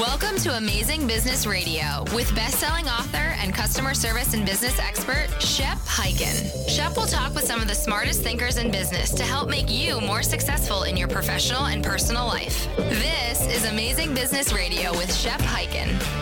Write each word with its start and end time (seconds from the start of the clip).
Welcome 0.00 0.38
to 0.38 0.56
Amazing 0.56 1.06
Business 1.06 1.44
Radio 1.44 2.04
with 2.14 2.34
best-selling 2.34 2.88
author 2.88 3.18
and 3.18 3.52
customer 3.52 3.92
service 3.92 4.32
and 4.32 4.46
business 4.46 4.78
expert 4.78 5.28
Shep 5.42 5.76
Hyken. 5.80 6.66
Shep 6.70 6.96
will 6.96 7.04
talk 7.04 7.34
with 7.34 7.44
some 7.44 7.60
of 7.60 7.68
the 7.68 7.74
smartest 7.74 8.22
thinkers 8.22 8.56
in 8.56 8.70
business 8.70 9.10
to 9.10 9.24
help 9.24 9.50
make 9.50 9.68
you 9.68 10.00
more 10.00 10.22
successful 10.22 10.84
in 10.84 10.96
your 10.96 11.08
professional 11.08 11.66
and 11.66 11.84
personal 11.84 12.24
life. 12.26 12.66
This 12.78 13.46
is 13.46 13.66
Amazing 13.66 14.14
Business 14.14 14.54
Radio 14.54 14.90
with 14.92 15.14
Shep 15.14 15.40
Hyken. 15.40 16.19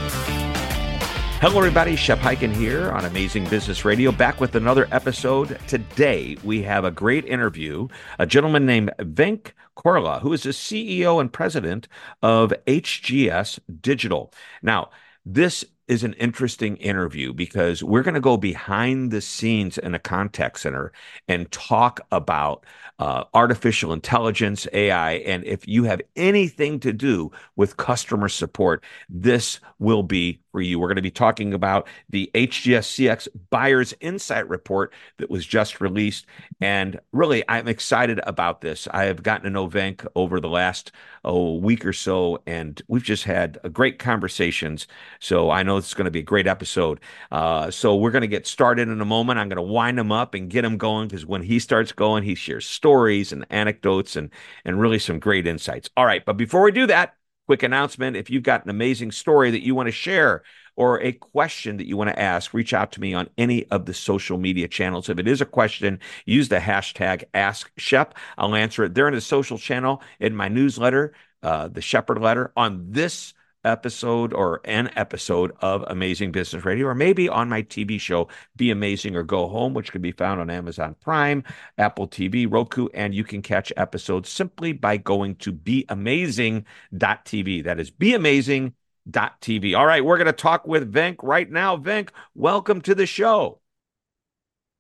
Hello, 1.40 1.58
everybody. 1.58 1.94
Shep 1.94 2.18
Hyken 2.18 2.52
here 2.52 2.90
on 2.90 3.04
Amazing 3.04 3.48
Business 3.48 3.84
Radio, 3.84 4.10
back 4.10 4.40
with 4.40 4.56
another 4.56 4.88
episode. 4.90 5.56
Today, 5.68 6.36
we 6.42 6.64
have 6.64 6.84
a 6.84 6.90
great 6.90 7.24
interview. 7.26 7.86
A 8.18 8.26
gentleman 8.26 8.66
named 8.66 8.90
Venk 8.98 9.52
Korla, 9.76 10.20
who 10.20 10.32
is 10.32 10.42
the 10.42 10.50
CEO 10.50 11.20
and 11.20 11.32
president 11.32 11.86
of 12.24 12.52
HGS 12.66 13.60
Digital. 13.80 14.32
Now, 14.62 14.90
this 15.24 15.64
is 15.86 16.02
an 16.02 16.14
interesting 16.14 16.76
interview 16.78 17.32
because 17.32 17.84
we're 17.84 18.02
going 18.02 18.14
to 18.14 18.20
go 18.20 18.36
behind 18.36 19.12
the 19.12 19.20
scenes 19.20 19.78
in 19.78 19.94
a 19.94 20.00
contact 20.00 20.58
center 20.58 20.90
and 21.28 21.52
talk 21.52 22.00
about 22.10 22.66
uh, 22.98 23.24
artificial 23.34 23.92
intelligence, 23.92 24.66
AI. 24.72 25.12
And 25.12 25.44
if 25.44 25.66
you 25.68 25.84
have 25.84 26.00
anything 26.16 26.80
to 26.80 26.92
do 26.92 27.30
with 27.56 27.76
customer 27.76 28.28
support, 28.28 28.82
this 29.08 29.60
will 29.78 30.02
be 30.02 30.40
for 30.50 30.60
you. 30.60 30.80
We're 30.80 30.88
going 30.88 30.96
to 30.96 31.02
be 31.02 31.10
talking 31.10 31.54
about 31.54 31.86
the 32.10 32.28
HGS 32.34 33.06
CX 33.06 33.28
Buyers 33.50 33.94
Insight 34.00 34.48
Report 34.48 34.92
that 35.18 35.30
was 35.30 35.46
just 35.46 35.80
released. 35.80 36.26
And 36.60 36.98
really, 37.12 37.44
I'm 37.48 37.68
excited 37.68 38.20
about 38.24 38.60
this. 38.62 38.88
I 38.90 39.04
have 39.04 39.22
gotten 39.22 39.44
to 39.44 39.50
know 39.50 39.68
Venk 39.68 40.04
over 40.16 40.40
the 40.40 40.48
last 40.48 40.90
oh, 41.24 41.56
week 41.56 41.84
or 41.84 41.92
so, 41.92 42.42
and 42.46 42.80
we've 42.88 43.02
just 43.02 43.24
had 43.24 43.58
great 43.72 43.98
conversations. 43.98 44.88
So 45.20 45.50
I 45.50 45.62
know 45.62 45.76
it's 45.76 45.94
going 45.94 46.06
to 46.06 46.10
be 46.10 46.20
a 46.20 46.22
great 46.22 46.46
episode. 46.46 47.00
Uh, 47.30 47.70
so 47.70 47.94
we're 47.94 48.10
going 48.10 48.22
to 48.22 48.28
get 48.28 48.46
started 48.46 48.88
in 48.88 49.00
a 49.00 49.04
moment. 49.04 49.38
I'm 49.38 49.48
going 49.48 49.56
to 49.56 49.62
wind 49.62 49.98
him 49.98 50.10
up 50.10 50.34
and 50.34 50.50
get 50.50 50.64
him 50.64 50.78
going 50.78 51.06
because 51.06 51.26
when 51.26 51.42
he 51.42 51.58
starts 51.58 51.92
going, 51.92 52.24
he 52.24 52.34
shares 52.34 52.66
stories 52.66 52.87
and 53.32 53.46
anecdotes 53.50 54.16
and, 54.16 54.30
and 54.64 54.80
really 54.80 54.98
some 54.98 55.18
great 55.18 55.46
insights. 55.46 55.88
All 55.96 56.06
right. 56.06 56.24
But 56.24 56.36
before 56.36 56.62
we 56.62 56.72
do 56.72 56.86
that, 56.86 57.14
quick 57.46 57.62
announcement 57.62 58.16
if 58.16 58.30
you've 58.30 58.42
got 58.42 58.64
an 58.64 58.70
amazing 58.70 59.10
story 59.10 59.50
that 59.50 59.64
you 59.64 59.74
want 59.74 59.86
to 59.86 59.92
share 59.92 60.42
or 60.76 61.02
a 61.02 61.12
question 61.12 61.78
that 61.78 61.88
you 61.88 61.96
want 61.96 62.08
to 62.08 62.18
ask, 62.18 62.54
reach 62.54 62.72
out 62.72 62.92
to 62.92 63.00
me 63.00 63.12
on 63.12 63.28
any 63.36 63.66
of 63.70 63.84
the 63.84 63.94
social 63.94 64.38
media 64.38 64.68
channels. 64.68 65.08
If 65.08 65.18
it 65.18 65.26
is 65.26 65.40
a 65.40 65.46
question, 65.46 65.98
use 66.24 66.48
the 66.48 66.58
hashtag 66.58 67.24
AskShep. 67.34 68.12
I'll 68.36 68.54
answer 68.54 68.84
it 68.84 68.94
there 68.94 69.08
in 69.08 69.14
the 69.14 69.20
social 69.20 69.58
channel, 69.58 70.02
in 70.20 70.36
my 70.36 70.46
newsletter, 70.46 71.14
uh, 71.42 71.66
the 71.66 71.80
Shepherd 71.80 72.20
Letter, 72.20 72.52
on 72.56 72.92
this 72.92 73.34
episode 73.68 74.32
or 74.32 74.60
an 74.64 74.90
episode 74.96 75.52
of 75.60 75.84
Amazing 75.86 76.32
Business 76.32 76.64
Radio, 76.64 76.86
or 76.86 76.94
maybe 76.94 77.28
on 77.28 77.48
my 77.48 77.62
TV 77.62 78.00
show, 78.00 78.26
Be 78.56 78.70
Amazing 78.70 79.14
or 79.14 79.22
Go 79.22 79.46
Home, 79.48 79.74
which 79.74 79.92
can 79.92 80.02
be 80.02 80.10
found 80.10 80.40
on 80.40 80.50
Amazon 80.50 80.96
Prime, 81.00 81.44
Apple 81.76 82.08
TV, 82.08 82.50
Roku, 82.50 82.88
and 82.94 83.14
you 83.14 83.22
can 83.22 83.42
catch 83.42 83.72
episodes 83.76 84.30
simply 84.30 84.72
by 84.72 84.96
going 84.96 85.36
to 85.36 85.52
beamazing.tv. 85.52 86.64
That 87.64 87.78
is 87.78 87.90
beamazing.tv. 87.90 89.78
All 89.78 89.86
right, 89.86 90.04
we're 90.04 90.16
going 90.16 90.26
to 90.26 90.32
talk 90.32 90.66
with 90.66 90.92
Venk 90.92 91.16
right 91.22 91.50
now. 91.50 91.76
Venk, 91.76 92.08
welcome 92.34 92.80
to 92.80 92.94
the 92.94 93.06
show. 93.06 93.60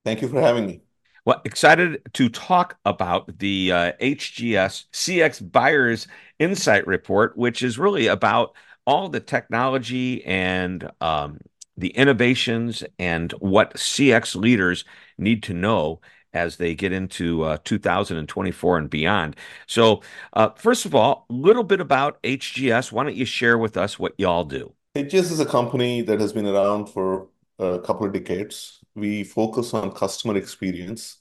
Thank 0.04 0.22
you 0.22 0.28
for 0.28 0.40
having 0.40 0.66
me. 0.66 0.80
Well, 1.28 1.42
excited 1.44 2.00
to 2.14 2.30
talk 2.30 2.78
about 2.86 3.38
the 3.38 3.70
uh, 3.70 3.92
HGS 4.00 4.86
CX 4.94 5.52
Buyers 5.52 6.08
Insight 6.38 6.86
Report, 6.86 7.36
which 7.36 7.62
is 7.62 7.78
really 7.78 8.06
about 8.06 8.56
all 8.88 9.10
the 9.10 9.20
technology 9.20 10.24
and 10.24 10.90
um, 11.02 11.38
the 11.76 11.90
innovations 11.90 12.82
and 12.98 13.32
what 13.32 13.74
CX 13.74 14.34
leaders 14.34 14.86
need 15.18 15.42
to 15.42 15.52
know 15.52 16.00
as 16.32 16.56
they 16.56 16.74
get 16.74 16.90
into 16.90 17.42
uh, 17.42 17.58
2024 17.64 18.78
and 18.78 18.88
beyond. 18.88 19.36
So, 19.66 20.00
uh, 20.32 20.50
first 20.56 20.86
of 20.86 20.94
all, 20.94 21.26
a 21.28 21.34
little 21.34 21.64
bit 21.64 21.82
about 21.82 22.22
HGS. 22.22 22.90
Why 22.90 23.04
don't 23.04 23.14
you 23.14 23.26
share 23.26 23.58
with 23.58 23.76
us 23.76 23.98
what 23.98 24.14
y'all 24.16 24.44
do? 24.44 24.72
HGS 24.96 25.32
is 25.32 25.40
a 25.40 25.46
company 25.46 26.00
that 26.00 26.18
has 26.18 26.32
been 26.32 26.46
around 26.46 26.86
for 26.86 27.28
a 27.58 27.80
couple 27.80 28.06
of 28.06 28.14
decades. 28.14 28.80
We 28.94 29.22
focus 29.22 29.74
on 29.74 29.92
customer 29.92 30.38
experience 30.38 31.18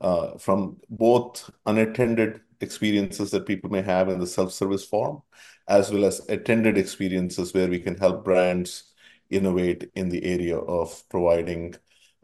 uh, 0.00 0.38
from 0.38 0.76
both 0.88 1.50
unattended 1.66 2.40
experiences 2.60 3.32
that 3.32 3.46
people 3.46 3.68
may 3.68 3.82
have 3.82 4.08
in 4.08 4.20
the 4.20 4.28
self-service 4.28 4.84
form 4.84 5.22
as 5.68 5.90
well 5.90 6.04
as 6.04 6.20
attended 6.28 6.76
experiences 6.76 7.54
where 7.54 7.68
we 7.68 7.78
can 7.78 7.96
help 7.96 8.24
brands 8.24 8.92
innovate 9.30 9.90
in 9.94 10.08
the 10.08 10.24
area 10.24 10.56
of 10.56 11.02
providing, 11.08 11.74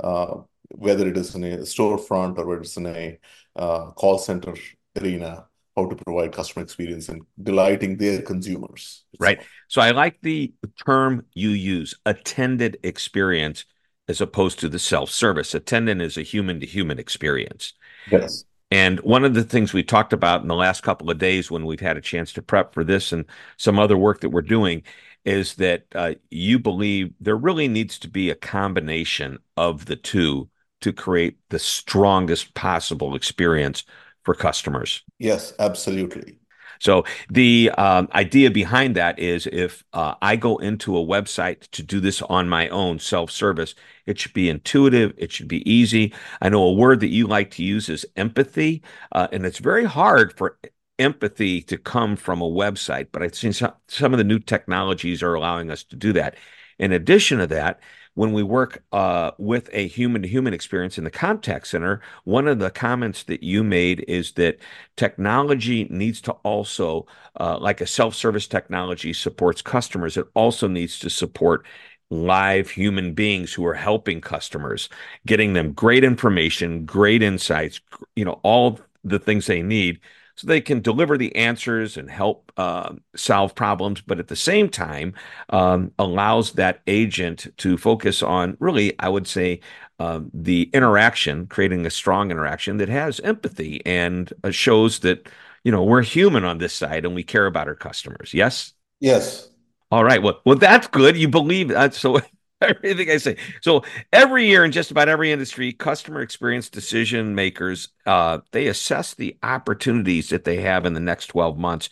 uh, 0.02 0.36
whether 0.70 1.08
it 1.08 1.16
is 1.16 1.34
in 1.34 1.44
a 1.44 1.58
storefront 1.58 2.38
or 2.38 2.46
whether 2.46 2.60
it's 2.60 2.76
in 2.76 2.86
a 2.86 3.18
uh, 3.56 3.90
call 3.92 4.18
center 4.18 4.54
arena, 5.00 5.46
how 5.76 5.86
to 5.86 5.96
provide 5.96 6.32
customer 6.32 6.62
experience 6.62 7.08
and 7.08 7.22
delighting 7.42 7.96
their 7.96 8.22
consumers. 8.22 9.04
Right. 9.18 9.40
So 9.68 9.80
I 9.80 9.92
like 9.92 10.18
the 10.20 10.52
term 10.84 11.24
you 11.32 11.50
use, 11.50 11.94
attended 12.04 12.78
experience, 12.82 13.64
as 14.08 14.20
opposed 14.20 14.58
to 14.58 14.68
the 14.68 14.78
self-service. 14.78 15.54
Attendant 15.54 16.02
is 16.02 16.16
a 16.16 16.22
human-to-human 16.22 16.98
experience. 16.98 17.74
Yes. 18.10 18.44
And 18.70 19.00
one 19.00 19.24
of 19.24 19.34
the 19.34 19.42
things 19.42 19.72
we 19.72 19.82
talked 19.82 20.12
about 20.12 20.42
in 20.42 20.48
the 20.48 20.54
last 20.54 20.82
couple 20.82 21.10
of 21.10 21.18
days 21.18 21.50
when 21.50 21.66
we've 21.66 21.80
had 21.80 21.96
a 21.96 22.00
chance 22.00 22.32
to 22.34 22.42
prep 22.42 22.72
for 22.72 22.84
this 22.84 23.12
and 23.12 23.24
some 23.56 23.78
other 23.78 23.96
work 23.96 24.20
that 24.20 24.30
we're 24.30 24.42
doing 24.42 24.84
is 25.24 25.54
that 25.56 25.84
uh, 25.94 26.14
you 26.30 26.58
believe 26.58 27.12
there 27.20 27.36
really 27.36 27.68
needs 27.68 27.98
to 27.98 28.08
be 28.08 28.30
a 28.30 28.34
combination 28.34 29.38
of 29.56 29.86
the 29.86 29.96
two 29.96 30.48
to 30.80 30.92
create 30.92 31.36
the 31.50 31.58
strongest 31.58 32.54
possible 32.54 33.14
experience 33.14 33.84
for 34.24 34.34
customers. 34.34 35.02
Yes, 35.18 35.52
absolutely. 35.58 36.39
So 36.80 37.04
the 37.28 37.70
um, 37.76 38.08
idea 38.12 38.50
behind 38.50 38.96
that 38.96 39.18
is 39.18 39.46
if 39.46 39.84
uh, 39.92 40.14
I 40.20 40.36
go 40.36 40.56
into 40.56 40.96
a 40.96 41.04
website 41.04 41.70
to 41.72 41.82
do 41.82 42.00
this 42.00 42.22
on 42.22 42.48
my 42.48 42.68
own 42.70 42.98
self-service, 42.98 43.74
it 44.06 44.18
should 44.18 44.32
be 44.32 44.48
intuitive. 44.48 45.12
It 45.16 45.30
should 45.30 45.46
be 45.46 45.70
easy. 45.70 46.12
I 46.40 46.48
know 46.48 46.64
a 46.64 46.72
word 46.72 47.00
that 47.00 47.08
you 47.08 47.26
like 47.26 47.50
to 47.52 47.62
use 47.62 47.88
is 47.88 48.06
empathy, 48.16 48.82
uh, 49.12 49.28
and 49.30 49.44
it's 49.44 49.58
very 49.58 49.84
hard 49.84 50.36
for 50.36 50.58
empathy 50.98 51.60
to 51.62 51.76
come 51.76 52.16
from 52.16 52.40
a 52.40 52.50
website. 52.50 53.08
But 53.12 53.22
I've 53.22 53.34
seen 53.34 53.52
some, 53.52 53.72
some 53.88 54.14
of 54.14 54.18
the 54.18 54.24
new 54.24 54.38
technologies 54.38 55.22
are 55.22 55.34
allowing 55.34 55.70
us 55.70 55.84
to 55.84 55.96
do 55.96 56.12
that. 56.14 56.36
In 56.78 56.92
addition 56.92 57.38
to 57.38 57.46
that, 57.48 57.80
when 58.20 58.34
we 58.34 58.42
work 58.42 58.84
uh, 58.92 59.30
with 59.38 59.70
a 59.72 59.86
human 59.86 60.20
to 60.20 60.28
human 60.28 60.52
experience 60.52 60.98
in 60.98 61.04
the 61.04 61.10
contact 61.10 61.66
center, 61.66 62.02
one 62.24 62.46
of 62.46 62.58
the 62.58 62.70
comments 62.70 63.22
that 63.22 63.42
you 63.42 63.64
made 63.64 64.04
is 64.08 64.32
that 64.32 64.58
technology 64.98 65.86
needs 65.88 66.20
to 66.20 66.32
also, 66.44 67.06
uh, 67.40 67.56
like 67.58 67.80
a 67.80 67.86
self 67.86 68.14
service 68.14 68.46
technology 68.46 69.14
supports 69.14 69.62
customers, 69.62 70.18
it 70.18 70.26
also 70.34 70.68
needs 70.68 70.98
to 70.98 71.08
support 71.08 71.64
live 72.10 72.68
human 72.68 73.14
beings 73.14 73.54
who 73.54 73.64
are 73.64 73.72
helping 73.72 74.20
customers, 74.20 74.90
getting 75.26 75.54
them 75.54 75.72
great 75.72 76.04
information, 76.04 76.84
great 76.84 77.22
insights, 77.22 77.80
you 78.16 78.26
know, 78.26 78.38
all 78.42 78.78
the 79.02 79.18
things 79.18 79.46
they 79.46 79.62
need 79.62 79.98
so 80.40 80.46
they 80.46 80.60
can 80.60 80.80
deliver 80.80 81.18
the 81.18 81.34
answers 81.36 81.96
and 81.98 82.10
help 82.10 82.50
uh, 82.56 82.94
solve 83.14 83.54
problems, 83.54 84.00
but 84.00 84.18
at 84.18 84.28
the 84.28 84.36
same 84.36 84.68
time 84.70 85.12
um, 85.50 85.92
allows 85.98 86.52
that 86.52 86.80
agent 86.86 87.46
to 87.58 87.76
focus 87.76 88.22
on 88.22 88.56
really, 88.58 88.98
I 88.98 89.08
would 89.10 89.26
say, 89.26 89.60
uh, 89.98 90.20
the 90.32 90.70
interaction, 90.72 91.46
creating 91.46 91.84
a 91.84 91.90
strong 91.90 92.30
interaction 92.30 92.78
that 92.78 92.88
has 92.88 93.20
empathy 93.20 93.84
and 93.84 94.32
uh, 94.42 94.50
shows 94.50 95.00
that 95.00 95.28
you 95.62 95.70
know 95.70 95.84
we're 95.84 96.02
human 96.02 96.44
on 96.44 96.56
this 96.56 96.72
side 96.72 97.04
and 97.04 97.14
we 97.14 97.22
care 97.22 97.44
about 97.46 97.68
our 97.68 97.74
customers. 97.74 98.32
Yes. 98.32 98.72
Yes. 98.98 99.50
All 99.90 100.04
right. 100.04 100.22
Well, 100.22 100.40
well, 100.46 100.56
that's 100.56 100.86
good. 100.86 101.16
You 101.16 101.28
believe 101.28 101.68
that. 101.68 101.94
So 101.94 102.20
everything 102.62 103.10
I 103.10 103.16
say. 103.16 103.36
So 103.62 103.82
every 104.12 104.46
year 104.46 104.64
in 104.64 104.72
just 104.72 104.90
about 104.90 105.08
every 105.08 105.32
industry, 105.32 105.72
customer 105.72 106.20
experience 106.20 106.68
decision 106.68 107.34
makers 107.34 107.88
uh, 108.06 108.38
they 108.52 108.66
assess 108.66 109.14
the 109.14 109.36
opportunities 109.42 110.30
that 110.30 110.44
they 110.44 110.60
have 110.60 110.86
in 110.86 110.92
the 110.94 111.00
next 111.00 111.28
12 111.28 111.58
months 111.58 111.88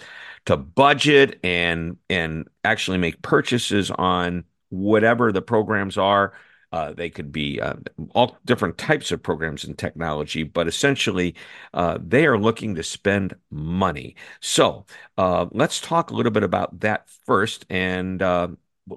to 0.47 0.57
budget 0.57 1.39
and 1.45 1.97
and 2.11 2.49
actually 2.65 2.99
make 2.99 3.21
purchases 3.23 3.91
on 3.93 4.45
whatever 4.71 5.33
the 5.33 5.43
programs 5.43 5.97
are. 5.97 6.33
Uh, 6.71 6.93
they 6.93 7.09
could 7.09 7.33
be 7.33 7.59
uh, 7.63 7.73
all 8.15 8.37
different 8.45 8.77
types 8.77 9.11
of 9.11 9.23
programs 9.23 9.65
and 9.65 9.79
technology, 9.79 10.43
but 10.43 10.69
essentially, 10.69 11.35
uh, 11.73 11.97
they 12.03 12.27
are 12.27 12.39
looking 12.39 12.75
to 12.75 12.83
spend 12.83 13.35
money. 13.51 14.15
So, 14.41 14.85
uh, 15.17 15.47
let's 15.53 15.81
talk 15.81 16.11
a 16.11 16.15
little 16.15 16.31
bit 16.33 16.43
about 16.43 16.81
that 16.81 17.09
first. 17.25 17.65
And 17.71 18.21
uh, 18.21 18.49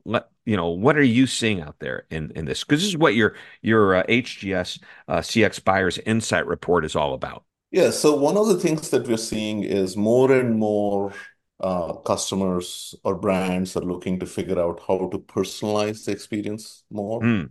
let 0.05 0.29
you 0.45 0.55
know 0.55 0.69
what 0.69 0.97
are 0.97 1.03
you 1.03 1.27
seeing 1.27 1.61
out 1.61 1.75
there 1.79 2.05
in 2.09 2.31
in 2.35 2.45
this 2.45 2.63
because 2.63 2.81
this 2.81 2.89
is 2.89 2.97
what 2.97 3.15
your 3.15 3.35
your 3.61 3.95
uh, 3.95 4.03
hgs 4.03 4.79
uh, 5.07 5.17
cx 5.17 5.63
buyers 5.63 5.97
insight 5.99 6.45
report 6.45 6.85
is 6.85 6.95
all 6.95 7.13
about 7.13 7.43
yeah 7.71 7.89
so 7.89 8.15
one 8.15 8.37
of 8.37 8.47
the 8.47 8.59
things 8.59 8.89
that 8.89 9.07
we're 9.07 9.17
seeing 9.17 9.63
is 9.63 9.95
more 9.95 10.31
and 10.31 10.57
more 10.57 11.13
uh, 11.61 11.93
customers 11.93 12.95
or 13.03 13.15
brands 13.15 13.77
are 13.77 13.81
looking 13.81 14.19
to 14.19 14.25
figure 14.25 14.59
out 14.59 14.81
how 14.87 15.07
to 15.09 15.19
personalize 15.19 16.05
the 16.05 16.11
experience 16.11 16.83
more, 16.89 17.21
mm. 17.21 17.49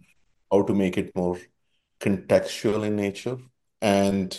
how 0.51 0.63
to 0.63 0.75
make 0.75 0.99
it 0.99 1.15
more 1.15 1.39
contextual 2.01 2.85
in 2.85 2.97
nature. 2.97 3.39
And 3.81 4.37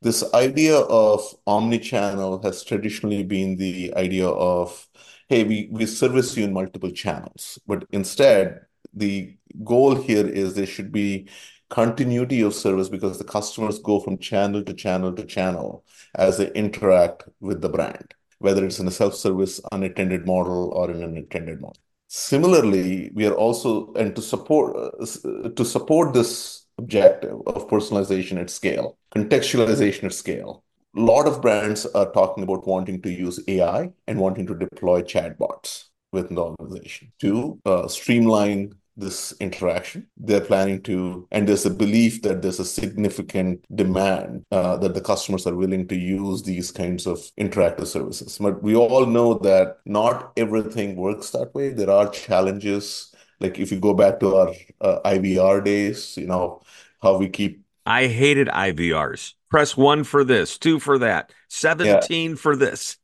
this 0.00 0.24
idea 0.32 0.78
of 0.78 1.20
omni-channel 1.46 2.42
has 2.42 2.64
traditionally 2.64 3.22
been 3.22 3.56
the 3.56 3.92
idea 3.96 4.28
of, 4.28 4.88
hey, 5.28 5.44
we, 5.44 5.68
we 5.70 5.86
service 5.86 6.36
you 6.36 6.44
in 6.44 6.52
multiple 6.52 6.90
channels. 6.90 7.58
But 7.66 7.86
instead, 7.90 8.60
the 8.94 9.36
goal 9.64 9.94
here 9.94 10.26
is 10.26 10.54
there 10.54 10.66
should 10.66 10.92
be 10.92 11.28
continuity 11.68 12.42
of 12.42 12.54
service 12.54 12.88
because 12.88 13.18
the 13.18 13.24
customers 13.24 13.78
go 13.78 14.00
from 14.00 14.18
channel 14.18 14.62
to 14.62 14.72
channel 14.72 15.12
to 15.12 15.24
channel 15.24 15.84
as 16.14 16.38
they 16.38 16.52
interact 16.52 17.24
with 17.40 17.60
the 17.60 17.68
brand, 17.68 18.14
whether 18.38 18.64
it's 18.64 18.78
in 18.78 18.86
a 18.86 18.92
self-service 18.92 19.60
unattended 19.72 20.26
model 20.26 20.70
or 20.72 20.90
in 20.90 21.02
an 21.02 21.16
attended 21.16 21.60
model. 21.60 21.76
Similarly, 22.08 23.10
we 23.14 23.26
are 23.26 23.34
also 23.34 23.92
and 23.94 24.14
to 24.14 24.22
support 24.22 24.76
uh, 24.76 25.48
to 25.48 25.64
support 25.64 26.14
this 26.14 26.66
objective 26.78 27.36
of 27.46 27.68
personalization 27.68 28.40
at 28.40 28.48
scale, 28.48 28.96
contextualization 29.12 30.04
at 30.04 30.14
scale. 30.14 30.62
Lot 30.96 31.28
of 31.28 31.42
brands 31.42 31.84
are 31.86 32.10
talking 32.10 32.42
about 32.42 32.66
wanting 32.66 33.02
to 33.02 33.10
use 33.10 33.38
AI 33.48 33.92
and 34.06 34.18
wanting 34.18 34.46
to 34.46 34.54
deploy 34.54 35.02
chatbots 35.02 35.84
within 36.10 36.36
the 36.36 36.42
organization 36.42 37.12
to 37.20 37.60
uh, 37.66 37.86
streamline 37.86 38.72
this 38.96 39.34
interaction. 39.40 40.06
They're 40.16 40.40
planning 40.40 40.80
to, 40.84 41.28
and 41.30 41.46
there's 41.46 41.66
a 41.66 41.70
belief 41.70 42.22
that 42.22 42.40
there's 42.40 42.60
a 42.60 42.64
significant 42.64 43.66
demand 43.76 44.44
uh, 44.50 44.78
that 44.78 44.94
the 44.94 45.02
customers 45.02 45.46
are 45.46 45.54
willing 45.54 45.86
to 45.88 45.94
use 45.96 46.42
these 46.42 46.72
kinds 46.72 47.06
of 47.06 47.18
interactive 47.38 47.86
services. 47.88 48.38
But 48.38 48.62
we 48.62 48.74
all 48.74 49.04
know 49.04 49.34
that 49.40 49.80
not 49.84 50.32
everything 50.38 50.96
works 50.96 51.28
that 51.30 51.54
way. 51.54 51.70
There 51.74 51.90
are 51.90 52.08
challenges. 52.08 53.14
Like 53.38 53.58
if 53.58 53.70
you 53.70 53.78
go 53.80 53.92
back 53.92 54.18
to 54.20 54.34
our 54.34 54.54
uh, 54.80 55.00
IVR 55.04 55.60
days, 55.60 56.16
you 56.16 56.26
know, 56.26 56.62
how 57.02 57.18
we 57.18 57.28
keep. 57.28 57.65
I 57.86 58.08
hated 58.08 58.48
IVRs. 58.48 59.34
Press 59.48 59.76
one 59.76 60.04
for 60.04 60.24
this, 60.24 60.58
two 60.58 60.80
for 60.80 60.98
that, 60.98 61.32
17 61.48 62.30
yeah. 62.30 62.36
for 62.36 62.56
this. 62.56 62.98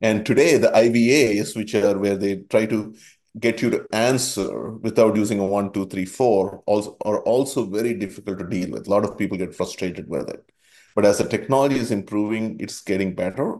And 0.00 0.24
today, 0.24 0.56
the 0.58 0.68
IVAs, 0.68 1.56
which 1.56 1.74
are 1.74 1.98
where 1.98 2.16
they 2.16 2.36
try 2.48 2.66
to 2.66 2.94
get 3.38 3.60
you 3.60 3.70
to 3.70 3.86
answer 3.92 4.70
without 4.70 5.16
using 5.16 5.40
a 5.40 5.46
one, 5.46 5.72
two, 5.72 5.86
three, 5.86 6.04
four, 6.04 6.62
also 6.66 6.96
are 7.04 7.20
also 7.22 7.64
very 7.66 7.94
difficult 7.94 8.38
to 8.38 8.46
deal 8.46 8.70
with. 8.70 8.86
A 8.86 8.90
lot 8.90 9.04
of 9.04 9.18
people 9.18 9.36
get 9.36 9.54
frustrated 9.54 10.08
with 10.08 10.28
it. 10.30 10.48
But 10.94 11.04
as 11.04 11.18
the 11.18 11.24
technology 11.24 11.76
is 11.76 11.90
improving, 11.90 12.58
it's 12.60 12.80
getting 12.80 13.14
better. 13.14 13.56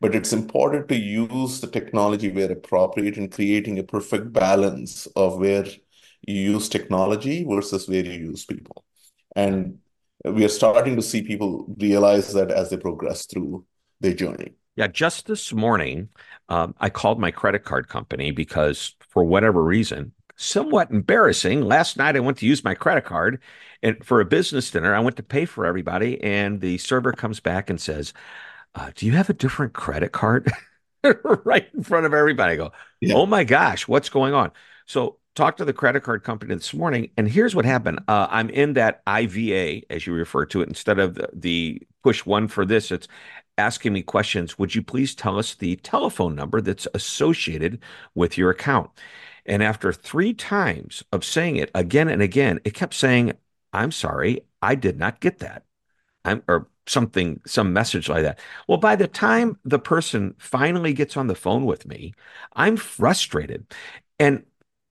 But 0.00 0.14
it's 0.14 0.32
important 0.32 0.88
to 0.88 0.96
use 0.96 1.60
the 1.60 1.68
technology 1.68 2.30
where 2.30 2.50
appropriate 2.50 3.16
and 3.16 3.30
creating 3.30 3.78
a 3.78 3.84
perfect 3.84 4.32
balance 4.32 5.06
of 5.14 5.38
where 5.38 5.66
you 6.26 6.34
use 6.34 6.68
technology 6.68 7.44
versus 7.44 7.88
where 7.88 8.04
you 8.04 8.30
use 8.30 8.44
people. 8.44 8.84
And 9.36 9.78
we 10.24 10.44
are 10.44 10.48
starting 10.48 10.96
to 10.96 11.02
see 11.02 11.22
people 11.22 11.66
realize 11.78 12.32
that 12.32 12.50
as 12.50 12.70
they 12.70 12.76
progress 12.76 13.26
through 13.26 13.64
their 14.00 14.14
journey. 14.14 14.52
Yeah, 14.76 14.86
just 14.86 15.26
this 15.26 15.52
morning, 15.52 16.08
um, 16.48 16.74
I 16.80 16.88
called 16.88 17.20
my 17.20 17.30
credit 17.30 17.64
card 17.64 17.88
company 17.88 18.30
because 18.30 18.94
for 19.00 19.22
whatever 19.22 19.62
reason, 19.62 20.12
somewhat 20.36 20.90
embarrassing. 20.90 21.60
Last 21.60 21.96
night 21.96 22.16
I 22.16 22.20
went 22.20 22.38
to 22.38 22.46
use 22.46 22.64
my 22.64 22.74
credit 22.74 23.04
card 23.04 23.40
and 23.82 24.04
for 24.04 24.20
a 24.20 24.24
business 24.24 24.70
dinner, 24.70 24.94
I 24.94 25.00
went 25.00 25.16
to 25.16 25.22
pay 25.22 25.44
for 25.44 25.66
everybody, 25.66 26.22
and 26.22 26.60
the 26.60 26.78
server 26.78 27.12
comes 27.12 27.40
back 27.40 27.68
and 27.68 27.80
says, 27.80 28.12
uh, 28.74 28.92
"Do 28.94 29.06
you 29.06 29.12
have 29.12 29.28
a 29.28 29.34
different 29.34 29.72
credit 29.72 30.12
card?" 30.12 30.50
right 31.44 31.68
in 31.74 31.82
front 31.82 32.06
of 32.06 32.14
everybody. 32.14 32.54
I 32.54 32.56
go, 32.56 32.72
yeah. 33.00 33.14
"Oh 33.14 33.26
my 33.26 33.44
gosh, 33.44 33.88
what's 33.88 34.08
going 34.08 34.34
on?" 34.34 34.52
So 34.86 35.18
talked 35.34 35.58
to 35.58 35.64
the 35.64 35.72
credit 35.72 36.02
card 36.02 36.24
company 36.24 36.54
this 36.54 36.74
morning, 36.74 37.10
and 37.16 37.28
here's 37.28 37.54
what 37.54 37.64
happened. 37.64 38.00
Uh, 38.08 38.26
I'm 38.30 38.50
in 38.50 38.74
that 38.74 39.02
IVA, 39.06 39.82
as 39.90 40.06
you 40.06 40.12
refer 40.12 40.44
to 40.46 40.60
it, 40.60 40.68
instead 40.68 40.98
of 40.98 41.14
the, 41.14 41.28
the 41.32 41.82
push 42.02 42.26
one 42.26 42.48
for 42.48 42.66
this. 42.66 42.90
It's 42.90 43.08
asking 43.58 43.92
me 43.92 44.02
questions. 44.02 44.58
Would 44.58 44.74
you 44.74 44.82
please 44.82 45.14
tell 45.14 45.38
us 45.38 45.54
the 45.54 45.76
telephone 45.76 46.34
number 46.34 46.60
that's 46.60 46.88
associated 46.94 47.80
with 48.14 48.36
your 48.36 48.50
account? 48.50 48.90
And 49.46 49.62
after 49.62 49.92
three 49.92 50.34
times 50.34 51.02
of 51.12 51.24
saying 51.24 51.56
it 51.56 51.70
again 51.74 52.08
and 52.08 52.22
again, 52.22 52.60
it 52.64 52.74
kept 52.74 52.94
saying, 52.94 53.32
I'm 53.72 53.92
sorry, 53.92 54.42
I 54.60 54.74
did 54.74 54.98
not 54.98 55.20
get 55.20 55.38
that. 55.40 55.64
I'm, 56.24 56.42
or 56.46 56.68
something, 56.86 57.40
some 57.46 57.72
message 57.72 58.08
like 58.08 58.22
that. 58.22 58.38
Well, 58.68 58.78
by 58.78 58.96
the 58.96 59.08
time 59.08 59.58
the 59.64 59.78
person 59.78 60.34
finally 60.38 60.92
gets 60.92 61.16
on 61.16 61.26
the 61.26 61.34
phone 61.34 61.64
with 61.64 61.86
me, 61.86 62.14
I'm 62.54 62.76
frustrated. 62.76 63.66
And 64.18 64.44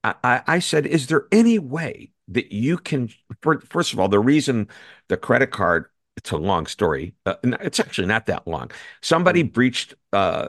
I, 0.04 0.42
I 0.46 0.58
said, 0.58 0.86
Is 0.86 1.06
there 1.06 1.26
any 1.30 1.58
way 1.58 2.10
that 2.28 2.52
you 2.52 2.78
can, 2.78 3.10
first 3.40 3.92
of 3.92 4.00
all, 4.00 4.08
the 4.08 4.18
reason 4.20 4.68
the 5.08 5.16
credit 5.16 5.50
card 5.50 5.86
it's 6.16 6.30
a 6.30 6.36
long 6.36 6.66
story. 6.66 7.14
Uh, 7.24 7.34
it's 7.42 7.80
actually 7.80 8.06
not 8.06 8.26
that 8.26 8.46
long. 8.46 8.70
Somebody 9.00 9.44
mm. 9.44 9.52
breached. 9.52 9.94
Uh, 10.12 10.48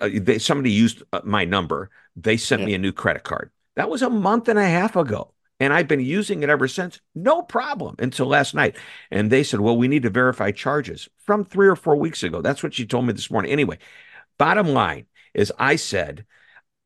uh, 0.00 0.08
they 0.12 0.38
somebody 0.38 0.72
used 0.72 1.02
uh, 1.12 1.20
my 1.24 1.44
number. 1.44 1.90
They 2.16 2.36
sent 2.36 2.60
yeah. 2.60 2.66
me 2.66 2.74
a 2.74 2.78
new 2.78 2.92
credit 2.92 3.22
card. 3.22 3.50
That 3.76 3.90
was 3.90 4.02
a 4.02 4.10
month 4.10 4.48
and 4.48 4.58
a 4.58 4.66
half 4.66 4.96
ago, 4.96 5.32
and 5.60 5.72
I've 5.72 5.88
been 5.88 6.00
using 6.00 6.42
it 6.42 6.50
ever 6.50 6.68
since. 6.68 7.00
No 7.14 7.42
problem 7.42 7.96
until 7.98 8.26
last 8.26 8.54
night. 8.54 8.76
And 9.10 9.30
they 9.30 9.42
said, 9.42 9.60
"Well, 9.60 9.76
we 9.76 9.88
need 9.88 10.02
to 10.02 10.10
verify 10.10 10.50
charges 10.50 11.08
from 11.24 11.44
three 11.44 11.68
or 11.68 11.76
four 11.76 11.96
weeks 11.96 12.22
ago." 12.22 12.42
That's 12.42 12.62
what 12.62 12.74
she 12.74 12.86
told 12.86 13.06
me 13.06 13.12
this 13.12 13.30
morning. 13.30 13.52
Anyway, 13.52 13.78
bottom 14.38 14.68
line 14.68 15.06
is, 15.32 15.52
I 15.58 15.76
said, 15.76 16.26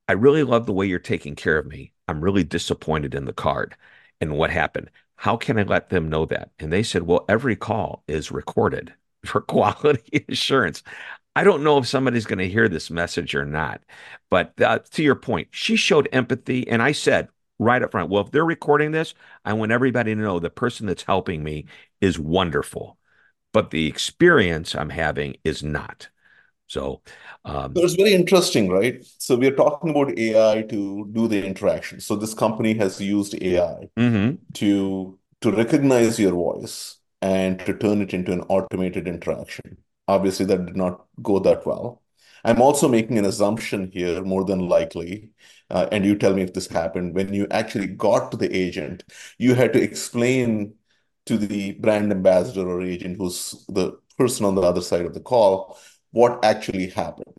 "I 0.06 0.12
really 0.12 0.42
love 0.42 0.66
the 0.66 0.72
way 0.72 0.86
you're 0.86 0.98
taking 0.98 1.34
care 1.34 1.58
of 1.58 1.66
me. 1.66 1.92
I'm 2.08 2.22
really 2.22 2.44
disappointed 2.44 3.14
in 3.14 3.24
the 3.26 3.32
card." 3.32 3.76
And 4.20 4.36
what 4.36 4.50
happened? 4.50 4.90
How 5.16 5.36
can 5.36 5.58
I 5.58 5.62
let 5.62 5.88
them 5.90 6.08
know 6.08 6.24
that? 6.26 6.50
And 6.58 6.72
they 6.72 6.82
said, 6.82 7.02
well, 7.02 7.24
every 7.28 7.56
call 7.56 8.02
is 8.08 8.30
recorded 8.32 8.94
for 9.24 9.40
quality 9.40 10.24
assurance. 10.28 10.82
I 11.36 11.44
don't 11.44 11.62
know 11.62 11.78
if 11.78 11.86
somebody's 11.86 12.26
going 12.26 12.38
to 12.40 12.48
hear 12.48 12.68
this 12.68 12.90
message 12.90 13.34
or 13.34 13.44
not, 13.44 13.82
but 14.30 14.60
uh, 14.60 14.80
to 14.92 15.02
your 15.02 15.14
point, 15.14 15.48
she 15.52 15.76
showed 15.76 16.08
empathy. 16.12 16.68
And 16.68 16.82
I 16.82 16.92
said 16.92 17.28
right 17.58 17.82
up 17.82 17.92
front, 17.92 18.10
well, 18.10 18.24
if 18.24 18.30
they're 18.32 18.44
recording 18.44 18.90
this, 18.92 19.14
I 19.44 19.52
want 19.52 19.72
everybody 19.72 20.14
to 20.14 20.20
know 20.20 20.38
the 20.38 20.50
person 20.50 20.86
that's 20.86 21.02
helping 21.04 21.42
me 21.44 21.66
is 22.00 22.18
wonderful, 22.18 22.98
but 23.52 23.70
the 23.70 23.86
experience 23.86 24.74
I'm 24.74 24.90
having 24.90 25.36
is 25.44 25.62
not. 25.62 26.08
So, 26.68 27.00
um, 27.44 27.74
so 27.74 27.82
it's 27.82 27.94
very 27.94 28.12
interesting, 28.12 28.68
right? 28.68 29.04
So 29.18 29.36
we 29.36 29.46
are 29.48 29.56
talking 29.56 29.90
about 29.90 30.16
AI 30.18 30.62
to 30.62 31.08
do 31.12 31.26
the 31.26 31.44
interaction. 31.44 32.00
So 32.00 32.14
this 32.14 32.34
company 32.34 32.74
has 32.74 33.00
used 33.00 33.34
AI 33.42 33.88
mm-hmm. 33.96 34.36
to 34.54 35.18
to 35.40 35.52
recognize 35.52 36.18
your 36.18 36.32
voice 36.32 36.98
and 37.22 37.58
to 37.60 37.72
turn 37.74 38.02
it 38.02 38.12
into 38.12 38.32
an 38.32 38.42
automated 38.42 39.08
interaction. 39.08 39.78
Obviously, 40.06 40.46
that 40.46 40.66
did 40.66 40.76
not 40.76 41.06
go 41.22 41.38
that 41.38 41.66
well. 41.66 42.02
I'm 42.44 42.60
also 42.62 42.88
making 42.88 43.18
an 43.18 43.24
assumption 43.24 43.90
here, 43.92 44.22
more 44.22 44.44
than 44.44 44.68
likely, 44.68 45.30
uh, 45.70 45.88
and 45.90 46.04
you 46.04 46.16
tell 46.16 46.34
me 46.34 46.42
if 46.42 46.54
this 46.54 46.68
happened. 46.68 47.14
When 47.14 47.32
you 47.34 47.46
actually 47.50 47.88
got 47.88 48.30
to 48.30 48.36
the 48.36 48.54
agent, 48.54 49.04
you 49.38 49.54
had 49.54 49.72
to 49.72 49.82
explain 49.82 50.74
to 51.26 51.36
the 51.36 51.72
brand 51.72 52.10
ambassador 52.10 52.68
or 52.68 52.82
agent, 52.82 53.16
who's 53.18 53.64
the 53.68 53.98
person 54.16 54.46
on 54.46 54.54
the 54.54 54.62
other 54.62 54.80
side 54.80 55.06
of 55.06 55.14
the 55.14 55.20
call, 55.20 55.78
what 56.10 56.44
actually 56.44 56.88
happened. 56.88 57.34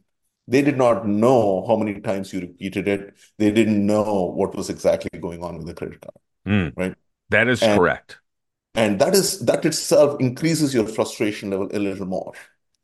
They 0.48 0.62
did 0.64 0.78
not 0.78 1.08
know 1.08 1.66
how 1.68 1.76
many 1.76 2.00
times 2.02 2.34
you 2.34 2.42
repeated 2.42 2.88
it. 2.88 3.14
They 3.38 3.52
didn't 3.52 3.86
know 3.86 4.34
what 4.36 4.56
was 4.56 4.70
exactly 4.70 5.20
going 5.20 5.44
on 5.44 5.58
with 5.58 5.68
the 5.68 5.76
credit 5.76 6.02
card. 6.02 6.16
Mm, 6.48 6.74
right. 6.76 6.96
That 7.30 7.48
is 7.48 7.62
and, 7.62 7.78
correct. 7.78 8.20
And 8.74 9.00
that 9.00 9.14
is 9.14 9.40
that 9.42 9.66
itself 9.66 10.20
increases 10.20 10.74
your 10.74 10.88
frustration 10.88 11.52
level 11.52 11.70
a 11.72 11.78
little 11.78 12.08
more. 12.08 12.34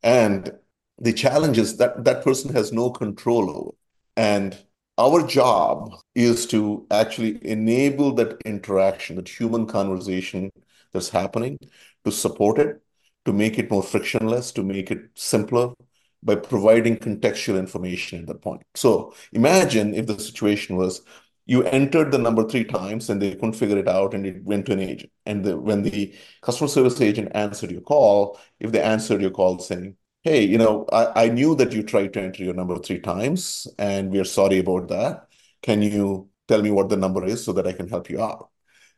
And 0.03 0.51
the 0.99 1.13
challenge 1.13 1.57
is 1.57 1.77
that 1.77 2.03
that 2.03 2.23
person 2.23 2.53
has 2.53 2.71
no 2.71 2.91
control 2.91 3.49
over. 3.49 3.71
And 4.15 4.57
our 4.97 5.25
job 5.25 5.93
is 6.13 6.45
to 6.47 6.85
actually 6.91 7.39
enable 7.45 8.13
that 8.15 8.39
interaction, 8.45 9.17
that 9.17 9.27
human 9.27 9.65
conversation 9.65 10.51
that's 10.93 11.09
happening, 11.09 11.57
to 12.05 12.11
support 12.11 12.59
it 12.59 12.81
to 13.25 13.33
make 13.33 13.59
it 13.59 13.71
more 13.71 13.83
frictionless, 13.83 14.51
to 14.53 14.63
make 14.63 14.91
it 14.91 15.09
simpler 15.15 15.73
by 16.23 16.35
providing 16.35 16.97
contextual 16.97 17.57
information 17.57 18.21
at 18.21 18.27
that 18.27 18.41
point. 18.41 18.63
So 18.75 19.13
imagine 19.33 19.93
if 19.93 20.07
the 20.07 20.19
situation 20.19 20.75
was 20.75 21.01
you 21.45 21.63
entered 21.63 22.11
the 22.11 22.17
number 22.17 22.47
three 22.47 22.63
times 22.63 23.09
and 23.09 23.21
they 23.21 23.35
couldn't 23.35 23.53
figure 23.53 23.77
it 23.77 23.87
out 23.87 24.13
and 24.15 24.25
it 24.25 24.43
went 24.43 24.65
to 24.65 24.73
an 24.73 24.79
agent. 24.79 25.11
And 25.27 25.43
the, 25.43 25.57
when 25.57 25.83
the 25.83 26.15
customer 26.41 26.67
service 26.67 26.99
agent 27.01 27.31
answered 27.35 27.71
your 27.71 27.81
call, 27.81 28.39
if 28.59 28.71
they 28.71 28.81
answered 28.81 29.21
your 29.21 29.29
call 29.29 29.59
saying, 29.59 29.95
hey, 30.23 30.43
you 30.43 30.57
know, 30.57 30.87
I, 30.91 31.25
I 31.25 31.29
knew 31.29 31.55
that 31.55 31.71
you 31.71 31.83
tried 31.83 32.13
to 32.13 32.21
enter 32.21 32.43
your 32.43 32.55
number 32.55 32.79
three 32.79 32.99
times 32.99 33.67
and 33.77 34.11
we're 34.11 34.25
sorry 34.25 34.57
about 34.59 34.87
that. 34.87 35.27
Can 35.61 35.83
you 35.83 36.29
tell 36.47 36.63
me 36.63 36.71
what 36.71 36.89
the 36.89 36.97
number 36.97 37.23
is 37.23 37.45
so 37.45 37.53
that 37.53 37.67
I 37.67 37.73
can 37.73 37.87
help 37.89 38.09
you 38.09 38.23
out? 38.23 38.49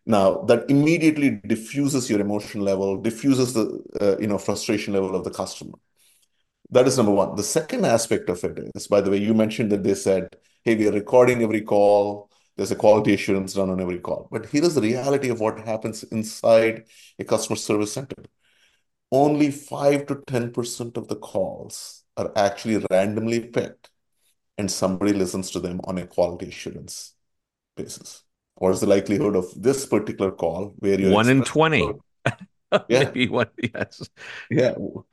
Now 0.07 0.37
that 0.43 0.69
immediately 0.69 1.41
diffuses 1.45 2.09
your 2.09 2.21
emotion 2.21 2.61
level, 2.61 2.97
diffuses 2.97 3.53
the 3.53 3.83
uh, 3.99 4.17
you 4.19 4.27
know 4.27 4.37
frustration 4.37 4.93
level 4.93 5.15
of 5.15 5.25
the 5.25 5.31
customer. 5.31 5.77
That 6.69 6.87
is 6.87 6.95
number 6.97 7.11
one. 7.11 7.35
The 7.35 7.43
second 7.43 7.85
aspect 7.85 8.29
of 8.29 8.41
it 8.45 8.71
is, 8.73 8.87
by 8.87 9.01
the 9.01 9.11
way, 9.11 9.17
you 9.17 9.33
mentioned 9.33 9.71
that 9.73 9.83
they 9.83 9.95
said, 9.95 10.37
hey, 10.63 10.75
we 10.75 10.87
are 10.87 10.93
recording 10.93 11.43
every 11.43 11.61
call. 11.61 12.29
There's 12.55 12.71
a 12.71 12.75
quality 12.75 13.13
assurance 13.13 13.53
done 13.53 13.69
on 13.69 13.81
every 13.81 13.99
call. 13.99 14.29
But 14.31 14.47
here 14.47 14.63
is 14.63 14.75
the 14.75 14.81
reality 14.81 15.29
of 15.29 15.41
what 15.41 15.59
happens 15.59 16.03
inside 16.03 16.85
a 17.19 17.25
customer 17.25 17.57
service 17.57 17.93
center. 17.93 18.23
Only 19.11 19.51
5 19.51 20.05
to 20.07 20.15
10% 20.15 20.97
of 20.97 21.07
the 21.09 21.15
calls 21.17 22.03
are 22.15 22.31
actually 22.35 22.83
randomly 22.91 23.41
picked, 23.41 23.89
and 24.57 24.71
somebody 24.71 25.13
listens 25.13 25.51
to 25.51 25.59
them 25.59 25.81
on 25.83 25.97
a 25.97 26.07
quality 26.07 26.47
assurance 26.47 27.13
basis. 27.75 28.23
What 28.57 28.73
is 28.73 28.81
the 28.81 28.87
likelihood 28.87 29.35
of 29.35 29.45
this 29.55 29.85
particular 29.85 30.31
call 30.31 30.73
where 30.79 30.99
you're 30.99 31.11
one 31.11 31.29
in 31.29 31.43
20? 31.43 31.93
Yeah. 32.89 33.05
Maybe 33.05 33.29
one, 33.29 33.47
yes. 33.63 34.09
Yeah. 34.51 34.73
Right. 34.75 35.05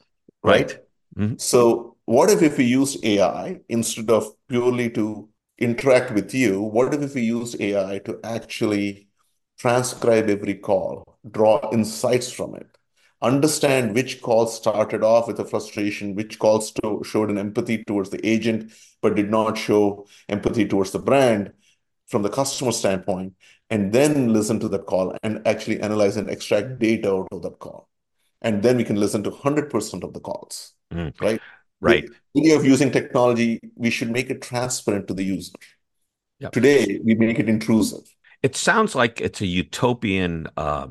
Right. 0.42 0.78
Mhm. 1.16 1.40
So 1.40 1.96
what 2.04 2.28
if 2.30 2.42
if 2.42 2.58
we 2.58 2.64
used 2.64 3.04
AI 3.04 3.60
instead 3.68 4.10
of 4.10 4.26
purely 4.48 4.90
to 4.90 5.28
interact 5.58 6.10
with 6.10 6.34
you? 6.34 6.60
What 6.60 6.92
if 6.92 7.00
if 7.02 7.14
we 7.14 7.22
used 7.22 7.60
AI 7.60 7.98
to 8.00 8.18
actually 8.24 9.06
transcribe 9.56 10.28
every 10.28 10.54
call, 10.56 11.16
draw 11.30 11.70
insights 11.72 12.32
from 12.32 12.56
it, 12.56 12.66
understand 13.22 13.94
which 13.94 14.20
calls 14.20 14.56
started 14.56 15.04
off 15.04 15.28
with 15.28 15.38
a 15.38 15.44
frustration, 15.44 16.16
which 16.16 16.40
calls 16.40 16.72
to, 16.72 17.02
showed 17.04 17.30
an 17.30 17.38
empathy 17.38 17.84
towards 17.84 18.10
the 18.10 18.26
agent, 18.26 18.72
but 19.00 19.14
did 19.14 19.30
not 19.30 19.56
show 19.56 20.06
empathy 20.28 20.66
towards 20.66 20.90
the 20.90 20.98
brand 20.98 21.52
from 22.08 22.22
the 22.22 22.28
customer 22.28 22.72
standpoint, 22.72 23.34
and 23.70 23.92
then 23.92 24.32
listen 24.32 24.60
to 24.60 24.68
that 24.68 24.86
call 24.86 25.16
and 25.22 25.40
actually 25.46 25.80
analyze 25.80 26.16
and 26.16 26.28
extract 26.28 26.78
data 26.78 27.10
out 27.10 27.28
of 27.32 27.42
that 27.42 27.58
call. 27.58 27.88
And 28.42 28.62
then 28.62 28.76
we 28.76 28.84
can 28.84 28.96
listen 28.96 29.22
to 29.24 29.30
100% 29.30 30.04
of 30.04 30.12
the 30.12 30.20
calls, 30.20 30.74
Mm. 30.92 31.18
right? 31.20 31.40
Right. 31.80 32.08
The 32.34 32.40
idea 32.40 32.56
of 32.56 32.64
using 32.64 32.90
technology, 32.90 33.60
we 33.74 33.90
should 33.90 34.10
make 34.10 34.30
it 34.30 34.40
transparent 34.42 35.08
to 35.08 35.14
the 35.14 35.24
user. 35.24 35.52
Yep. 36.40 36.52
Today, 36.52 37.00
we 37.04 37.14
make 37.14 37.38
it 37.38 37.48
intrusive. 37.48 38.04
It 38.42 38.56
sounds 38.56 38.94
like 38.94 39.20
it's 39.20 39.40
a 39.40 39.46
utopian 39.46 40.46
uh, 40.56 40.88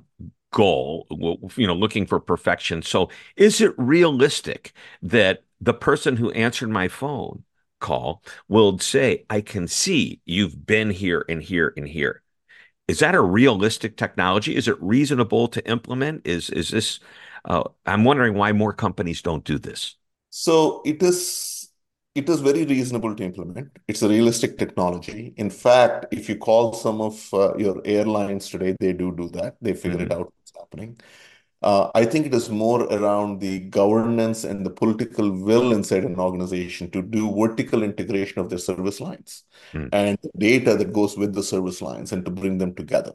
goal, 0.52 1.08
you 1.56 1.68
know, 1.68 1.74
looking 1.74 2.06
for 2.06 2.20
perfection. 2.20 2.82
So, 2.82 3.10
is 3.36 3.62
it 3.62 3.74
realistic 3.78 4.74
that 5.02 5.44
the 5.62 5.74
person 5.74 6.18
who 6.18 6.32
answered 6.32 6.70
my 6.70 6.88
phone 6.88 7.44
call 7.84 8.24
will 8.48 8.80
say, 8.80 9.26
I 9.30 9.42
can 9.42 9.68
see 9.68 10.22
you've 10.26 10.66
been 10.66 10.90
here 10.90 11.26
and 11.30 11.44
here 11.44 11.74
and 11.78 11.88
here? 11.88 12.24
Is 12.88 13.00
that 13.00 13.16
a 13.16 13.22
realistic 13.22 13.98
technology? 13.98 14.56
Is 14.56 14.68
it 14.68 14.82
reasonable 14.82 15.48
to 15.50 15.62
implement? 15.70 16.28
Is 16.28 16.50
is 16.50 16.70
this? 16.72 17.00
Uh, 17.46 17.64
I'm 17.86 18.04
wondering 18.04 18.36
why 18.36 18.52
more 18.54 18.74
companies 18.74 19.22
don't 19.22 19.46
do 19.46 19.60
this. 19.60 19.98
So 20.30 20.82
it 20.86 21.02
is 21.04 21.70
it 22.16 22.30
is 22.30 22.42
very 22.42 22.66
reasonable 22.66 23.16
to 23.16 23.24
implement. 23.24 23.70
It's 23.88 24.02
a 24.04 24.10
realistic 24.10 24.58
technology. 24.58 25.34
In 25.38 25.50
fact, 25.50 26.06
if 26.12 26.30
you 26.30 26.38
call 26.38 26.74
some 26.74 27.02
of 27.02 27.34
uh, 27.34 27.56
your 27.58 27.82
airlines 27.86 28.50
today, 28.50 28.76
they 28.80 28.94
do 28.94 29.16
do 29.16 29.30
that. 29.30 29.56
They 29.62 29.74
figure 29.74 30.02
it 30.02 30.12
Mhm. 30.12 30.20
out 30.20 30.32
what's 30.38 30.54
happening. 30.58 31.00
Uh, 31.64 31.90
I 31.96 32.06
think 32.06 32.26
it 32.26 32.34
is 32.34 32.50
more 32.50 32.82
around 32.84 33.40
the 33.40 33.60
governance 33.60 34.44
and 34.44 34.66
the 34.66 34.70
political 34.70 35.32
will 35.32 35.72
inside 35.72 36.04
an 36.04 36.20
organization 36.20 36.92
to 36.92 37.02
do 37.02 37.34
vertical 37.34 37.84
integration 37.84 38.40
of 38.40 38.50
their 38.50 38.60
service 38.60 39.00
lines 39.00 39.44
Mm. 39.74 39.90
and 39.94 40.18
data 40.38 40.76
that 40.76 40.94
goes 40.94 41.18
with 41.18 41.34
the 41.34 41.44
service 41.44 41.82
lines 41.82 42.12
and 42.12 42.26
to 42.26 42.32
bring 42.32 42.58
them 42.58 42.76
together. 42.76 43.14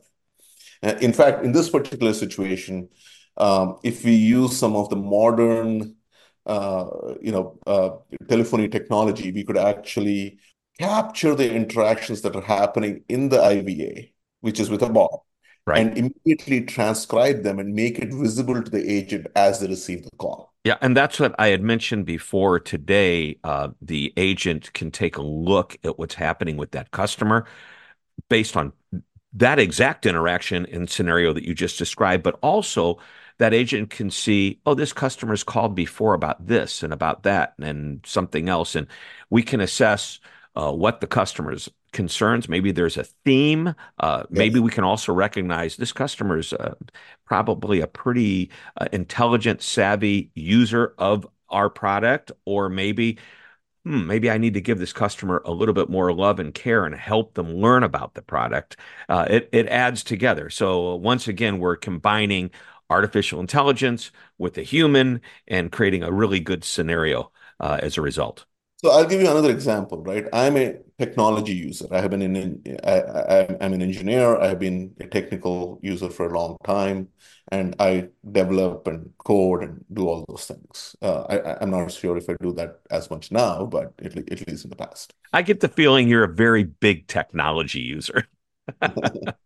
Uh, 0.82 0.94
In 1.00 1.12
fact, 1.12 1.44
in 1.44 1.52
this 1.52 1.68
particular 1.70 2.14
situation, 2.14 2.88
um, 3.36 3.76
if 3.84 4.04
we 4.04 4.14
use 4.14 4.56
some 4.56 4.74
of 4.76 4.88
the 4.90 4.96
modern, 4.96 5.96
uh, 6.46 6.86
you 7.20 7.32
know, 7.32 7.58
uh, 7.66 7.90
telephony 8.28 8.68
technology, 8.68 9.30
we 9.32 9.44
could 9.44 9.58
actually 9.58 10.38
capture 10.78 11.34
the 11.34 11.52
interactions 11.52 12.22
that 12.22 12.34
are 12.36 12.42
happening 12.42 13.04
in 13.08 13.28
the 13.28 13.40
IVA, 13.40 14.10
which 14.40 14.58
is 14.60 14.70
with 14.70 14.82
a 14.82 14.88
bot, 14.88 15.20
Right. 15.68 15.86
and 15.86 15.98
immediately 15.98 16.62
transcribe 16.62 17.42
them 17.42 17.58
and 17.58 17.74
make 17.74 17.98
it 17.98 18.10
visible 18.10 18.62
to 18.62 18.70
the 18.70 18.90
agent 18.90 19.26
as 19.36 19.60
they 19.60 19.66
receive 19.66 20.02
the 20.02 20.10
call. 20.16 20.54
Yeah, 20.64 20.78
and 20.80 20.96
that's 20.96 21.20
what 21.20 21.34
I 21.38 21.48
had 21.48 21.62
mentioned 21.62 22.06
before 22.06 22.58
today. 22.58 23.38
Uh, 23.44 23.68
the 23.82 24.14
agent 24.16 24.72
can 24.72 24.90
take 24.90 25.18
a 25.18 25.22
look 25.22 25.76
at 25.84 25.98
what's 25.98 26.14
happening 26.14 26.56
with 26.56 26.70
that 26.70 26.90
customer 26.90 27.44
based 28.30 28.56
on 28.56 28.72
that 29.34 29.58
exact 29.58 30.06
interaction 30.06 30.64
and 30.72 30.88
scenario 30.88 31.34
that 31.34 31.44
you 31.44 31.54
just 31.54 31.76
described, 31.76 32.22
but 32.22 32.38
also 32.40 32.98
that 33.36 33.52
agent 33.52 33.90
can 33.90 34.10
see, 34.10 34.60
oh, 34.64 34.72
this 34.72 34.94
customer's 34.94 35.44
called 35.44 35.74
before 35.74 36.14
about 36.14 36.46
this 36.46 36.82
and 36.82 36.94
about 36.94 37.24
that 37.24 37.52
and 37.60 38.00
something 38.06 38.48
else. 38.48 38.74
And 38.74 38.86
we 39.28 39.42
can 39.42 39.60
assess 39.60 40.18
uh, 40.56 40.72
what 40.72 41.02
the 41.02 41.06
customer's 41.06 41.68
concerns. 41.92 42.48
Maybe 42.48 42.72
there's 42.72 42.96
a 42.96 43.04
theme. 43.04 43.74
Uh, 43.98 44.24
maybe 44.30 44.60
we 44.60 44.70
can 44.70 44.84
also 44.84 45.12
recognize 45.12 45.76
this 45.76 45.92
customer's 45.92 46.52
uh, 46.52 46.74
probably 47.24 47.80
a 47.80 47.86
pretty 47.86 48.50
uh, 48.76 48.86
intelligent, 48.92 49.62
savvy 49.62 50.30
user 50.34 50.94
of 50.98 51.26
our 51.48 51.70
product, 51.70 52.32
or 52.44 52.68
maybe 52.68 53.18
hmm, 53.84 54.06
maybe 54.06 54.30
I 54.30 54.38
need 54.38 54.54
to 54.54 54.60
give 54.60 54.78
this 54.78 54.92
customer 54.92 55.42
a 55.44 55.52
little 55.52 55.74
bit 55.74 55.88
more 55.88 56.12
love 56.12 56.40
and 56.40 56.52
care 56.54 56.84
and 56.84 56.94
help 56.94 57.34
them 57.34 57.54
learn 57.54 57.82
about 57.82 58.14
the 58.14 58.22
product. 58.22 58.76
Uh, 59.08 59.26
it 59.30 59.48
it 59.52 59.66
adds 59.68 60.02
together. 60.04 60.50
So 60.50 60.96
once 60.96 61.28
again, 61.28 61.58
we're 61.58 61.76
combining 61.76 62.50
artificial 62.90 63.40
intelligence 63.40 64.10
with 64.38 64.56
a 64.58 64.62
human 64.62 65.20
and 65.46 65.72
creating 65.72 66.02
a 66.02 66.12
really 66.12 66.40
good 66.40 66.64
scenario 66.64 67.32
uh, 67.60 67.78
as 67.82 67.96
a 67.98 68.02
result. 68.02 68.46
So 68.78 68.90
I'll 68.90 69.06
give 69.06 69.20
you 69.20 69.28
another 69.28 69.50
example, 69.50 70.02
right? 70.04 70.26
I'm 70.32 70.56
a 70.56 70.76
technology 70.98 71.52
user. 71.52 71.88
I 71.90 72.00
have 72.00 72.10
been 72.12 72.22
in, 72.22 72.62
I, 72.84 73.00
I, 73.00 73.56
I'm 73.60 73.72
an 73.72 73.82
engineer. 73.82 74.36
I 74.36 74.48
have 74.48 74.60
been 74.60 74.94
a 75.00 75.06
technical 75.08 75.80
user 75.82 76.08
for 76.08 76.26
a 76.28 76.38
long 76.38 76.56
time, 76.64 77.08
and 77.50 77.74
I 77.80 78.10
develop 78.30 78.86
and 78.86 79.10
code 79.18 79.64
and 79.64 79.84
do 79.92 80.06
all 80.06 80.24
those 80.28 80.46
things. 80.46 80.94
Uh, 81.02 81.22
I, 81.22 81.60
I'm 81.60 81.70
not 81.70 81.90
sure 81.90 82.16
if 82.16 82.30
I 82.30 82.34
do 82.40 82.52
that 82.52 82.78
as 82.88 83.10
much 83.10 83.32
now, 83.32 83.66
but 83.66 83.94
at, 84.00 84.16
at 84.16 84.48
least 84.48 84.64
in 84.64 84.70
the 84.70 84.76
past. 84.76 85.12
I 85.32 85.42
get 85.42 85.58
the 85.58 85.68
feeling 85.68 86.06
you're 86.06 86.24
a 86.24 86.32
very 86.32 86.62
big 86.62 87.08
technology 87.08 87.80
user. 87.80 88.26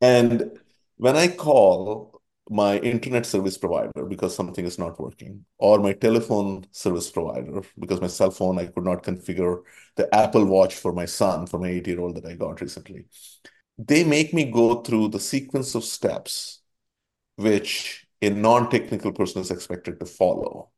And 0.00 0.58
when 0.96 1.16
I 1.16 1.28
call 1.28 2.21
my 2.50 2.78
internet 2.78 3.24
service 3.24 3.56
provider 3.56 4.04
because 4.06 4.34
something 4.34 4.64
is 4.64 4.78
not 4.78 5.00
working, 5.00 5.44
or 5.58 5.78
my 5.78 5.92
telephone 5.92 6.66
service 6.72 7.10
provider 7.10 7.62
because 7.78 8.00
my 8.00 8.06
cell 8.08 8.30
phone, 8.30 8.58
I 8.58 8.66
could 8.66 8.84
not 8.84 9.02
configure 9.02 9.62
the 9.96 10.12
Apple 10.14 10.44
Watch 10.44 10.74
for 10.74 10.92
my 10.92 11.06
son, 11.06 11.46
for 11.46 11.58
my 11.58 11.68
eight-year-old 11.68 12.16
that 12.16 12.26
I 12.26 12.34
got 12.34 12.60
recently, 12.60 13.06
they 13.78 14.04
make 14.04 14.34
me 14.34 14.50
go 14.50 14.82
through 14.82 15.08
the 15.08 15.20
sequence 15.20 15.74
of 15.74 15.84
steps 15.84 16.62
which 17.36 18.06
a 18.22 18.30
non-technical 18.30 19.12
person 19.12 19.40
is 19.42 19.50
expected 19.50 19.98
to 20.00 20.06
follow 20.06 20.70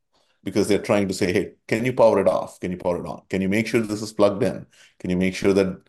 because 0.43 0.67
they're 0.67 0.79
trying 0.79 1.07
to 1.07 1.13
say, 1.13 1.33
hey, 1.33 1.53
can 1.67 1.85
you 1.85 1.93
power 1.93 2.19
it 2.19 2.27
off? 2.27 2.59
Can 2.59 2.71
you 2.71 2.77
power 2.77 3.03
it 3.03 3.07
on? 3.07 3.23
Can 3.29 3.41
you 3.41 3.49
make 3.49 3.67
sure 3.67 3.81
this 3.81 4.01
is 4.01 4.13
plugged 4.13 4.43
in? 4.43 4.65
Can 4.99 5.09
you 5.09 5.17
make 5.17 5.35
sure 5.35 5.53
that, 5.53 5.81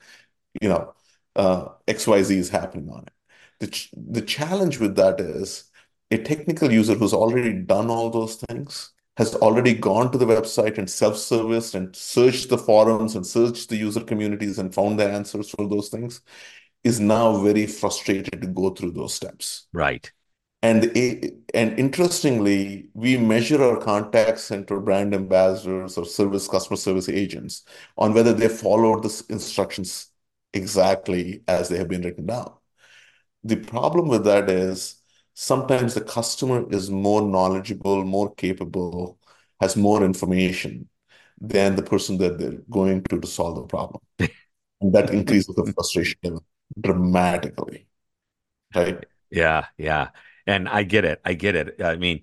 you 0.60 0.68
know, 0.68 0.94
uh, 1.36 1.68
XYZ 1.86 2.36
is 2.36 2.50
happening 2.50 2.90
on 2.90 3.04
it? 3.06 3.12
The, 3.60 3.68
ch 3.68 3.90
the 3.96 4.22
challenge 4.22 4.78
with 4.78 4.96
that 4.96 5.20
is 5.20 5.70
a 6.10 6.18
technical 6.18 6.70
user 6.70 6.94
who's 6.94 7.14
already 7.14 7.52
done 7.54 7.90
all 7.90 8.10
those 8.10 8.36
things 8.36 8.92
has 9.16 9.34
already 9.36 9.72
gone 9.72 10.12
to 10.12 10.18
the 10.18 10.26
website 10.26 10.76
and 10.76 10.90
self-serviced 10.90 11.74
and 11.74 11.96
searched 11.96 12.50
the 12.50 12.58
forums 12.58 13.16
and 13.16 13.26
searched 13.26 13.70
the 13.70 13.76
user 13.76 14.00
communities 14.00 14.58
and 14.58 14.74
found 14.74 14.98
the 14.98 15.08
answers 15.08 15.48
for 15.48 15.66
those 15.66 15.88
things 15.88 16.20
is 16.84 17.00
now 17.00 17.38
very 17.38 17.66
frustrated 17.66 18.42
to 18.42 18.46
go 18.46 18.70
through 18.70 18.90
those 18.90 19.14
steps. 19.14 19.66
Right. 19.72 20.10
And 20.62 20.84
and 21.54 21.78
interestingly, 21.78 22.88
we 22.94 23.16
measure 23.16 23.62
our 23.62 23.78
contact 23.78 24.38
center 24.38 24.80
brand 24.80 25.14
ambassadors 25.14 25.96
or 25.96 26.04
service 26.04 26.48
customer 26.48 26.76
service 26.76 27.08
agents 27.08 27.64
on 27.96 28.14
whether 28.14 28.32
they 28.32 28.48
followed 28.48 29.02
the 29.02 29.24
instructions 29.28 30.08
exactly 30.52 31.42
as 31.46 31.68
they 31.68 31.78
have 31.78 31.88
been 31.88 32.02
written 32.02 32.26
down. 32.26 32.52
The 33.46 33.56
problem 33.56 34.08
with 34.08 34.24
that 34.24 34.50
is 34.50 34.96
sometimes 35.34 35.94
the 35.94 36.00
customer 36.00 36.66
is 36.72 36.90
more 36.90 37.22
knowledgeable, 37.22 38.04
more 38.04 38.34
capable, 38.34 39.18
has 39.60 39.76
more 39.76 40.04
information 40.04 40.88
than 41.40 41.76
the 41.76 41.82
person 41.82 42.18
that 42.18 42.38
they're 42.38 42.60
going 42.70 43.02
to 43.04 43.20
to 43.20 43.26
solve 43.26 43.56
the 43.56 43.66
problem. 43.66 44.02
And 44.82 44.92
that 44.94 45.10
increases 45.10 45.54
the 45.56 45.72
frustration 45.72 46.18
level 46.22 46.44
dramatically, 46.80 47.86
right? 48.74 49.04
Yeah, 49.30 49.66
yeah. 49.78 50.10
And 50.46 50.68
I 50.68 50.82
get 50.82 51.04
it. 51.04 51.20
I 51.24 51.34
get 51.34 51.56
it. 51.56 51.82
I 51.82 51.96
mean, 51.96 52.22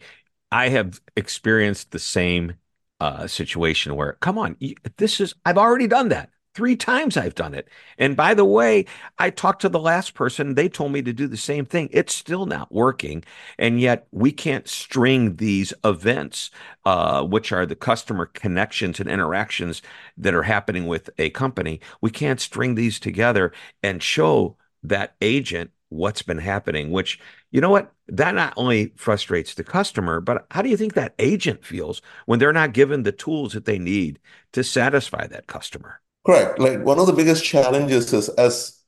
I 0.51 0.69
have 0.69 1.01
experienced 1.15 1.91
the 1.91 1.99
same 1.99 2.55
uh, 2.99 3.27
situation 3.27 3.95
where, 3.95 4.13
come 4.13 4.37
on, 4.37 4.57
this 4.97 5.19
is, 5.19 5.33
I've 5.45 5.57
already 5.57 5.87
done 5.87 6.09
that. 6.09 6.29
Three 6.55 6.75
times 6.75 7.17
I've 7.17 7.33
done 7.33 7.55
it. 7.55 7.67
And 7.97 8.15
by 8.15 8.35
the 8.35 8.45
way, 8.45 8.85
I 9.17 9.31
talked 9.31 9.61
to 9.63 9.69
the 9.69 9.79
last 9.79 10.13
person. 10.13 10.53
They 10.53 10.69
told 10.69 10.91
me 10.91 11.01
to 11.01 11.11
do 11.11 11.27
the 11.27 11.35
same 11.35 11.65
thing. 11.65 11.89
It's 11.91 12.13
still 12.13 12.45
not 12.45 12.71
working. 12.71 13.23
And 13.57 13.81
yet 13.81 14.07
we 14.11 14.31
can't 14.31 14.67
string 14.67 15.37
these 15.37 15.73
events, 15.83 16.51
uh, 16.85 17.23
which 17.23 17.51
are 17.51 17.65
the 17.65 17.75
customer 17.75 18.27
connections 18.27 18.99
and 18.99 19.09
interactions 19.09 19.81
that 20.17 20.35
are 20.35 20.43
happening 20.43 20.85
with 20.85 21.09
a 21.17 21.31
company. 21.31 21.79
We 22.01 22.11
can't 22.11 22.39
string 22.39 22.75
these 22.75 22.99
together 22.99 23.51
and 23.81 24.03
show 24.03 24.57
that 24.83 25.15
agent 25.21 25.71
what's 25.89 26.21
been 26.21 26.37
happening, 26.37 26.91
which, 26.91 27.19
you 27.49 27.61
know 27.61 27.69
what? 27.71 27.91
That 28.07 28.35
not 28.35 28.53
only 28.57 28.93
frustrates 28.95 29.55
the 29.55 29.63
customer, 29.63 30.21
but 30.21 30.45
how 30.51 30.61
do 30.61 30.69
you 30.69 30.77
think 30.77 30.93
that 30.93 31.15
agent 31.17 31.65
feels 31.65 31.99
when 32.27 32.37
they're 32.37 32.53
not 32.53 32.73
given 32.73 33.03
the 33.03 33.11
tools 33.11 33.53
that 33.53 33.65
they 33.65 33.79
need 33.79 34.19
to 34.51 34.63
satisfy 34.63 35.25
that 35.27 35.47
customer? 35.47 36.02
Correct. 36.25 36.59
Like 36.59 36.83
one 36.83 36.99
of 36.99 37.07
the 37.07 37.13
biggest 37.13 37.43
challenges 37.43 38.13
is 38.13 38.29
as 38.29 38.79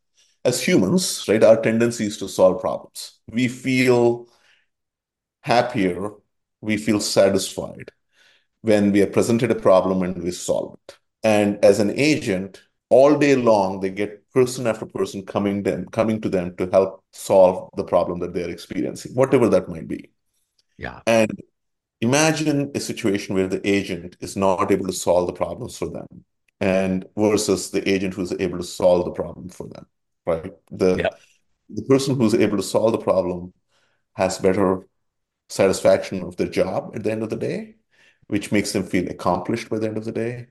as 0.45 0.61
humans, 0.61 1.25
right, 1.27 1.43
our 1.43 1.59
tendency 1.59 2.05
is 2.05 2.17
to 2.17 2.29
solve 2.29 2.61
problems. 2.61 3.19
We 3.27 3.47
feel 3.47 4.27
happier, 5.41 6.11
we 6.61 6.77
feel 6.77 6.99
satisfied 6.99 7.91
when 8.61 8.91
we 8.91 9.01
are 9.01 9.07
presented 9.07 9.51
a 9.51 9.55
problem 9.55 10.03
and 10.03 10.23
we 10.23 10.31
solve 10.31 10.77
it. 10.87 10.97
And 11.23 11.63
as 11.65 11.79
an 11.79 11.91
agent, 11.99 12.61
all 12.89 13.17
day 13.17 13.35
long, 13.35 13.79
they 13.79 13.89
get 13.89 14.29
person 14.31 14.67
after 14.67 14.85
person 14.85 15.25
coming 15.25 15.63
them 15.63 15.87
coming 15.87 16.21
to 16.21 16.29
them 16.29 16.55
to 16.57 16.69
help 16.71 17.03
solve 17.11 17.69
the 17.75 17.83
problem 17.83 18.19
that 18.19 18.33
they're 18.33 18.49
experiencing, 18.49 19.13
whatever 19.13 19.49
that 19.49 19.67
might 19.67 19.87
be. 19.87 20.11
Yeah. 20.77 21.01
And 21.07 21.41
imagine 22.01 22.71
a 22.75 22.79
situation 22.79 23.35
where 23.35 23.47
the 23.47 23.65
agent 23.67 24.17
is 24.19 24.35
not 24.35 24.71
able 24.71 24.87
to 24.87 24.93
solve 24.93 25.27
the 25.27 25.33
problems 25.33 25.77
for 25.77 25.89
them 25.89 26.25
and 26.59 27.05
versus 27.17 27.71
the 27.71 27.87
agent 27.89 28.13
who's 28.13 28.33
able 28.39 28.57
to 28.57 28.63
solve 28.63 29.05
the 29.05 29.11
problem 29.11 29.49
for 29.49 29.67
them, 29.67 29.85
right? 30.25 30.53
The 30.71 30.95
Yep. 30.97 31.19
the 31.69 31.83
person 31.83 32.15
who's 32.15 32.35
able 32.35 32.57
to 32.57 32.63
solve 32.63 32.91
the 32.91 32.99
problem 32.99 33.53
has 34.15 34.39
better 34.39 34.87
satisfaction 35.49 36.23
of 36.23 36.37
their 36.37 36.47
job 36.49 36.95
at 36.95 37.03
the 37.03 37.11
end 37.11 37.23
of 37.23 37.29
the 37.29 37.37
day, 37.37 37.75
which 38.27 38.51
makes 38.51 38.71
them 38.73 38.83
feel 38.83 39.09
accomplished 39.09 39.69
by 39.69 39.79
the 39.79 39.87
end 39.87 39.97
of 39.97 40.05
the 40.05 40.11
day, 40.11 40.47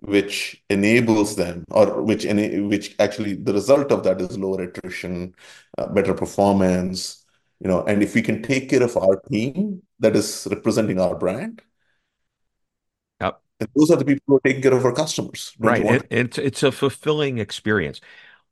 which 0.00 0.62
enables 0.70 1.36
them, 1.36 1.64
or 1.70 2.02
which 2.02 2.24
ena 2.24 2.66
which 2.68 2.94
actually 2.98 3.34
the 3.34 3.52
result 3.52 3.92
of 3.92 4.02
that 4.04 4.20
is 4.20 4.38
lower 4.38 4.62
attrition, 4.62 5.34
uh, 5.78 5.86
better 5.88 6.14
performance, 6.14 7.24
you 7.60 7.68
know. 7.68 7.84
And 7.84 8.02
if 8.02 8.14
we 8.14 8.22
can 8.22 8.42
take 8.42 8.70
care 8.70 8.82
of 8.82 8.96
our 8.96 9.16
team 9.30 9.82
that 10.00 10.16
is 10.16 10.48
representing 10.50 11.00
our 11.00 11.16
brand. 11.16 11.62
And 13.62 13.70
those 13.74 13.90
are 13.90 13.96
the 13.96 14.04
people 14.04 14.22
who 14.26 14.36
are 14.36 14.40
taking 14.40 14.62
care 14.62 14.74
of 14.74 14.84
our 14.84 14.92
customers. 14.92 15.54
Right. 15.58 15.84
It, 15.84 16.06
it's 16.10 16.38
it's 16.38 16.62
a 16.62 16.72
fulfilling 16.72 17.38
experience. 17.38 18.00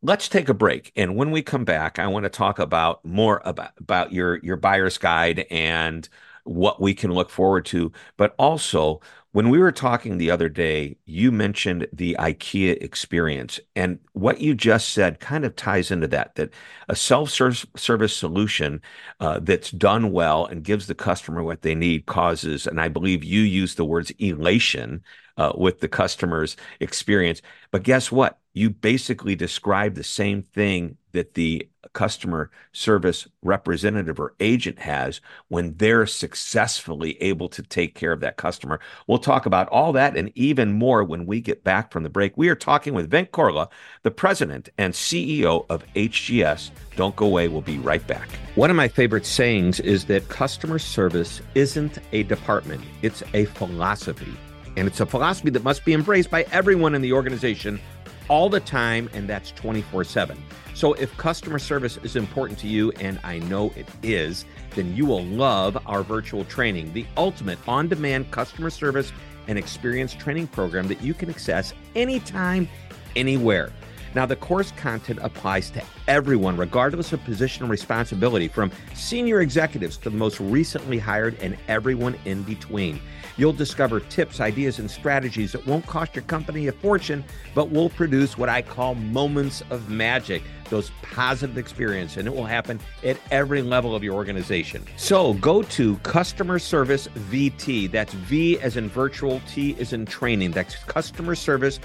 Let's 0.02 0.28
take 0.28 0.48
a 0.48 0.54
break, 0.54 0.92
and 0.96 1.14
when 1.16 1.30
we 1.30 1.42
come 1.42 1.64
back, 1.64 1.98
I 1.98 2.06
want 2.06 2.24
to 2.24 2.30
talk 2.30 2.58
about 2.58 3.04
more 3.04 3.42
about 3.44 3.72
about 3.78 4.12
your 4.12 4.38
your 4.38 4.56
buyer's 4.56 4.98
guide 4.98 5.46
and 5.50 6.08
what 6.44 6.80
we 6.80 6.94
can 6.94 7.12
look 7.12 7.30
forward 7.30 7.64
to. 7.66 7.92
But 8.16 8.34
also, 8.38 9.00
when 9.32 9.48
we 9.48 9.58
were 9.58 9.70
talking 9.72 10.18
the 10.18 10.30
other 10.30 10.48
day, 10.48 10.96
you 11.04 11.30
mentioned 11.30 11.86
the 11.92 12.16
IKEA 12.18 12.82
experience, 12.82 13.60
and 13.76 14.00
what 14.12 14.40
you 14.40 14.54
just 14.54 14.88
said 14.88 15.20
kind 15.20 15.44
of 15.44 15.54
ties 15.54 15.90
into 15.92 16.08
that. 16.08 16.34
That 16.34 16.50
a 16.88 16.96
self-service 16.96 18.16
solution 18.16 18.82
uh, 19.20 19.38
that's 19.40 19.70
done 19.70 20.10
well 20.10 20.46
and 20.46 20.64
gives 20.64 20.88
the 20.88 20.96
customer 20.96 21.44
what 21.44 21.62
they 21.62 21.76
need 21.76 22.06
causes, 22.06 22.66
and 22.66 22.80
I 22.80 22.88
believe 22.88 23.22
you 23.22 23.42
used 23.42 23.76
the 23.76 23.84
words 23.84 24.10
elation 24.18 25.04
uh, 25.40 25.52
with 25.56 25.80
the 25.80 25.88
customer's 25.88 26.54
experience. 26.80 27.40
But 27.70 27.82
guess 27.82 28.12
what? 28.12 28.38
You 28.52 28.68
basically 28.68 29.34
describe 29.34 29.94
the 29.94 30.04
same 30.04 30.42
thing 30.42 30.98
that 31.12 31.32
the 31.32 31.66
customer 31.94 32.50
service 32.72 33.26
representative 33.42 34.20
or 34.20 34.34
agent 34.38 34.78
has 34.80 35.22
when 35.48 35.74
they're 35.78 36.04
successfully 36.04 37.20
able 37.22 37.48
to 37.48 37.62
take 37.62 37.94
care 37.94 38.12
of 38.12 38.20
that 38.20 38.36
customer. 38.36 38.80
We'll 39.06 39.18
talk 39.18 39.46
about 39.46 39.68
all 39.68 39.94
that 39.94 40.14
and 40.14 40.30
even 40.34 40.74
more 40.74 41.02
when 41.04 41.24
we 41.24 41.40
get 41.40 41.64
back 41.64 41.90
from 41.90 42.02
the 42.02 42.10
break. 42.10 42.36
We 42.36 42.50
are 42.50 42.54
talking 42.54 42.92
with 42.92 43.10
Venk 43.10 43.30
Korla, 43.30 43.68
the 44.02 44.10
president 44.10 44.68
and 44.76 44.92
CEO 44.92 45.64
of 45.70 45.86
HGS. 45.94 46.70
Don't 46.96 47.16
go 47.16 47.24
away. 47.24 47.48
We'll 47.48 47.62
be 47.62 47.78
right 47.78 48.06
back. 48.06 48.28
One 48.56 48.68
of 48.68 48.76
my 48.76 48.88
favorite 48.88 49.24
sayings 49.24 49.80
is 49.80 50.04
that 50.04 50.28
customer 50.28 50.78
service 50.78 51.40
isn't 51.54 51.98
a 52.12 52.24
department, 52.24 52.82
it's 53.00 53.22
a 53.32 53.46
philosophy. 53.46 54.36
And 54.76 54.86
it's 54.86 55.00
a 55.00 55.06
philosophy 55.06 55.50
that 55.50 55.64
must 55.64 55.84
be 55.84 55.92
embraced 55.92 56.30
by 56.30 56.44
everyone 56.52 56.94
in 56.94 57.02
the 57.02 57.12
organization 57.12 57.80
all 58.28 58.48
the 58.48 58.60
time, 58.60 59.10
and 59.12 59.28
that's 59.28 59.50
24 59.52 60.04
7. 60.04 60.40
So 60.74 60.94
if 60.94 61.14
customer 61.16 61.58
service 61.58 61.98
is 61.98 62.16
important 62.16 62.58
to 62.60 62.68
you, 62.68 62.92
and 62.92 63.18
I 63.24 63.38
know 63.40 63.72
it 63.76 63.88
is, 64.02 64.44
then 64.74 64.94
you 64.94 65.04
will 65.04 65.24
love 65.24 65.76
our 65.86 66.02
virtual 66.02 66.44
training, 66.44 66.92
the 66.92 67.04
ultimate 67.16 67.58
on 67.68 67.88
demand 67.88 68.30
customer 68.30 68.70
service 68.70 69.12
and 69.48 69.58
experience 69.58 70.14
training 70.14 70.46
program 70.46 70.86
that 70.88 71.02
you 71.02 71.12
can 71.12 71.28
access 71.28 71.74
anytime, 71.96 72.68
anywhere. 73.16 73.72
Now, 74.14 74.26
the 74.26 74.36
course 74.36 74.72
content 74.72 75.20
applies 75.22 75.70
to 75.70 75.82
everyone, 76.08 76.56
regardless 76.56 77.12
of 77.12 77.22
position 77.24 77.62
and 77.62 77.70
responsibility, 77.70 78.48
from 78.48 78.72
senior 78.94 79.40
executives 79.40 79.96
to 79.98 80.10
the 80.10 80.16
most 80.16 80.40
recently 80.40 80.98
hired 80.98 81.38
and 81.40 81.56
everyone 81.68 82.16
in 82.24 82.42
between. 82.42 83.00
You'll 83.36 83.52
discover 83.52 84.00
tips, 84.00 84.40
ideas, 84.40 84.78
and 84.80 84.90
strategies 84.90 85.52
that 85.52 85.66
won't 85.66 85.86
cost 85.86 86.14
your 86.14 86.24
company 86.24 86.66
a 86.66 86.72
fortune, 86.72 87.24
but 87.54 87.70
will 87.70 87.88
produce 87.88 88.36
what 88.36 88.48
I 88.48 88.62
call 88.62 88.94
moments 88.96 89.62
of 89.70 89.88
magic, 89.88 90.42
those 90.68 90.90
positive 91.02 91.56
experiences, 91.56 92.18
and 92.18 92.28
it 92.28 92.34
will 92.34 92.44
happen 92.44 92.80
at 93.04 93.16
every 93.30 93.62
level 93.62 93.94
of 93.94 94.04
your 94.04 94.14
organization. 94.14 94.84
So 94.96 95.34
go 95.34 95.62
to 95.62 95.96
Customer 95.98 96.58
Service 96.58 97.08
VT. 97.08 97.90
That's 97.90 98.12
V 98.12 98.58
as 98.60 98.76
in 98.76 98.88
virtual, 98.88 99.40
T 99.48 99.76
as 99.78 99.92
in 99.92 100.04
training. 100.04 100.50
That's 100.50 100.74
Customer 100.84 101.34
Service. 101.34 101.78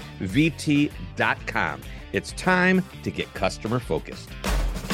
It's 2.12 2.32
time 2.32 2.84
to 3.02 3.10
get 3.10 3.32
customer 3.34 3.80
focused. 3.80 4.28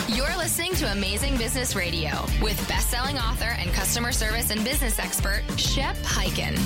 You're 0.08 0.34
listening 0.38 0.72
to 0.74 0.90
Amazing 0.90 1.36
Business 1.36 1.76
Radio 1.76 2.10
with 2.40 2.56
best-selling 2.68 3.18
author 3.18 3.54
and 3.58 3.70
customer 3.72 4.12
service 4.12 4.50
and 4.50 4.64
business 4.64 4.98
expert 4.98 5.42
Shep 5.56 5.96
Hyken. 5.96 6.58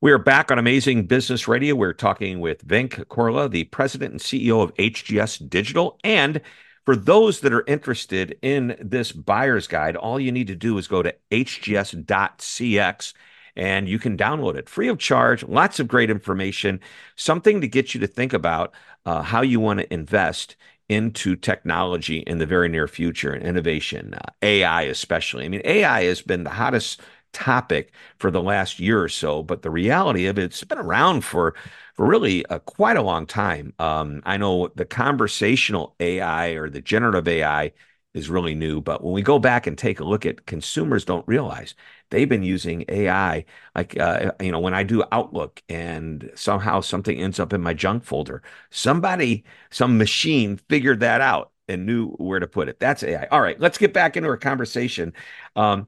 We 0.00 0.10
are 0.12 0.18
back 0.18 0.50
on 0.50 0.58
Amazing 0.58 1.06
Business 1.06 1.46
Radio. 1.46 1.74
We're 1.74 1.92
talking 1.92 2.40
with 2.40 2.66
Venk 2.66 3.04
Korla, 3.06 3.50
the 3.50 3.64
president 3.64 4.12
and 4.12 4.20
CEO 4.20 4.62
of 4.62 4.74
HGS 4.74 5.48
Digital. 5.48 5.98
And 6.02 6.40
for 6.86 6.96
those 6.96 7.40
that 7.40 7.52
are 7.52 7.64
interested 7.66 8.38
in 8.40 8.76
this 8.80 9.12
buyer's 9.12 9.66
guide, 9.66 9.96
all 9.96 10.18
you 10.18 10.32
need 10.32 10.46
to 10.46 10.56
do 10.56 10.78
is 10.78 10.88
go 10.88 11.02
to 11.02 11.14
hgs.cx 11.30 13.12
and 13.56 13.88
you 13.88 13.98
can 13.98 14.16
download 14.16 14.56
it 14.56 14.68
free 14.68 14.88
of 14.88 14.98
charge. 14.98 15.42
Lots 15.44 15.80
of 15.80 15.88
great 15.88 16.10
information, 16.10 16.80
something 17.16 17.60
to 17.60 17.68
get 17.68 17.94
you 17.94 18.00
to 18.00 18.06
think 18.06 18.32
about 18.32 18.72
uh, 19.06 19.22
how 19.22 19.42
you 19.42 19.60
want 19.60 19.80
to 19.80 19.92
invest 19.92 20.56
into 20.88 21.36
technology 21.36 22.18
in 22.20 22.38
the 22.38 22.46
very 22.46 22.68
near 22.68 22.88
future 22.88 23.32
and 23.32 23.44
innovation, 23.44 24.14
uh, 24.14 24.30
AI 24.42 24.82
especially. 24.82 25.44
I 25.44 25.48
mean, 25.48 25.62
AI 25.64 26.04
has 26.04 26.20
been 26.20 26.44
the 26.44 26.50
hottest 26.50 27.00
topic 27.32 27.92
for 28.18 28.30
the 28.30 28.42
last 28.42 28.80
year 28.80 29.00
or 29.02 29.08
so, 29.08 29.42
but 29.42 29.62
the 29.62 29.70
reality 29.70 30.26
of 30.26 30.38
it, 30.38 30.44
it's 30.44 30.64
been 30.64 30.78
around 30.78 31.22
for 31.24 31.54
for 31.94 32.06
really 32.06 32.44
uh, 32.46 32.58
quite 32.60 32.96
a 32.96 33.02
long 33.02 33.26
time. 33.26 33.72
Um, 33.78 34.22
I 34.24 34.36
know 34.36 34.68
the 34.74 34.84
conversational 34.84 35.94
AI 36.00 36.50
or 36.50 36.68
the 36.70 36.80
generative 36.80 37.28
AI 37.28 37.72
is 38.14 38.28
really 38.28 38.54
new, 38.54 38.80
but 38.80 39.04
when 39.04 39.12
we 39.14 39.22
go 39.22 39.38
back 39.38 39.66
and 39.66 39.78
take 39.78 40.00
a 40.00 40.04
look 40.04 40.26
at 40.26 40.46
consumers, 40.46 41.04
don't 41.04 41.26
realize 41.28 41.74
they've 42.10 42.28
been 42.28 42.42
using 42.42 42.84
AI. 42.88 43.44
Like 43.74 43.98
uh, 43.98 44.32
you 44.40 44.50
know, 44.50 44.58
when 44.60 44.74
I 44.74 44.82
do 44.82 45.04
Outlook 45.12 45.62
and 45.68 46.30
somehow 46.34 46.80
something 46.80 47.18
ends 47.20 47.38
up 47.38 47.52
in 47.52 47.60
my 47.60 47.72
junk 47.74 48.04
folder, 48.04 48.42
somebody, 48.70 49.44
some 49.70 49.96
machine 49.98 50.56
figured 50.68 51.00
that 51.00 51.20
out 51.20 51.52
and 51.68 51.86
knew 51.86 52.10
where 52.12 52.40
to 52.40 52.48
put 52.48 52.68
it. 52.68 52.80
That's 52.80 53.02
AI. 53.04 53.26
All 53.30 53.40
right, 53.40 53.58
let's 53.60 53.78
get 53.78 53.92
back 53.94 54.16
into 54.16 54.28
our 54.28 54.36
conversation. 54.36 55.12
Um, 55.56 55.86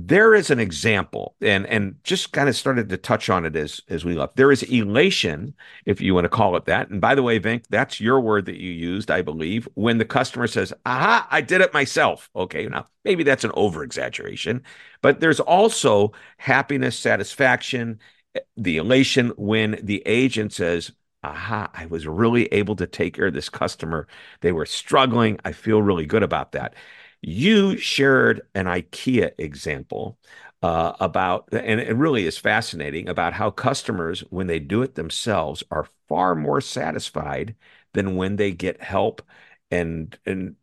there 0.00 0.32
is 0.32 0.48
an 0.50 0.60
example 0.60 1.34
and 1.42 1.66
and 1.66 1.96
just 2.04 2.32
kind 2.32 2.48
of 2.48 2.54
started 2.54 2.88
to 2.88 2.96
touch 2.96 3.28
on 3.28 3.44
it 3.44 3.56
as 3.56 3.80
as 3.88 4.04
we 4.04 4.14
left 4.14 4.36
there 4.36 4.52
is 4.52 4.62
elation 4.64 5.52
if 5.86 6.00
you 6.00 6.14
want 6.14 6.24
to 6.24 6.28
call 6.28 6.56
it 6.56 6.66
that. 6.66 6.88
And 6.88 7.00
by 7.00 7.16
the 7.16 7.22
way 7.22 7.40
Venk 7.40 7.64
that's 7.68 8.00
your 8.00 8.20
word 8.20 8.46
that 8.46 8.60
you 8.60 8.70
used 8.70 9.10
i 9.10 9.22
believe 9.22 9.68
when 9.74 9.98
the 9.98 10.04
customer 10.04 10.46
says 10.46 10.72
aha 10.86 11.26
i 11.30 11.40
did 11.40 11.60
it 11.60 11.74
myself. 11.74 12.30
Okay 12.36 12.66
now 12.66 12.86
maybe 13.04 13.24
that's 13.24 13.44
an 13.44 13.50
over 13.54 13.82
exaggeration 13.82 14.62
but 15.02 15.18
there's 15.20 15.40
also 15.40 16.12
happiness 16.36 16.96
satisfaction 16.96 17.98
eh, 18.36 18.40
the 18.56 18.76
elation 18.76 19.30
when 19.36 19.80
the 19.82 20.02
agent 20.06 20.52
says 20.52 20.92
aha 21.24 21.68
i 21.74 21.86
was 21.86 22.06
really 22.06 22.46
able 22.52 22.76
to 22.76 22.86
take 22.86 23.14
care 23.14 23.26
of 23.26 23.34
this 23.34 23.48
customer. 23.48 24.06
They 24.42 24.52
were 24.52 24.66
struggling. 24.66 25.40
I 25.44 25.50
feel 25.52 25.82
really 25.82 26.06
good 26.06 26.22
about 26.22 26.52
that 26.52 26.74
you 27.22 27.76
shared 27.76 28.42
an 28.54 28.66
IKEA 28.66 29.32
example 29.38 30.18
uh, 30.62 30.92
about, 31.00 31.48
and 31.52 31.80
it 31.80 31.96
really 31.96 32.26
is 32.26 32.38
fascinating 32.38 33.08
about 33.08 33.32
how 33.32 33.50
customers, 33.50 34.20
when 34.30 34.46
they 34.46 34.58
do 34.58 34.82
it 34.82 34.94
themselves, 34.94 35.62
are 35.70 35.86
far 36.08 36.34
more 36.34 36.60
satisfied 36.60 37.54
than 37.94 38.16
when 38.16 38.36
they 38.36 38.52
get 38.52 38.82
help 38.82 39.22
and 39.70 40.18
and 40.26 40.56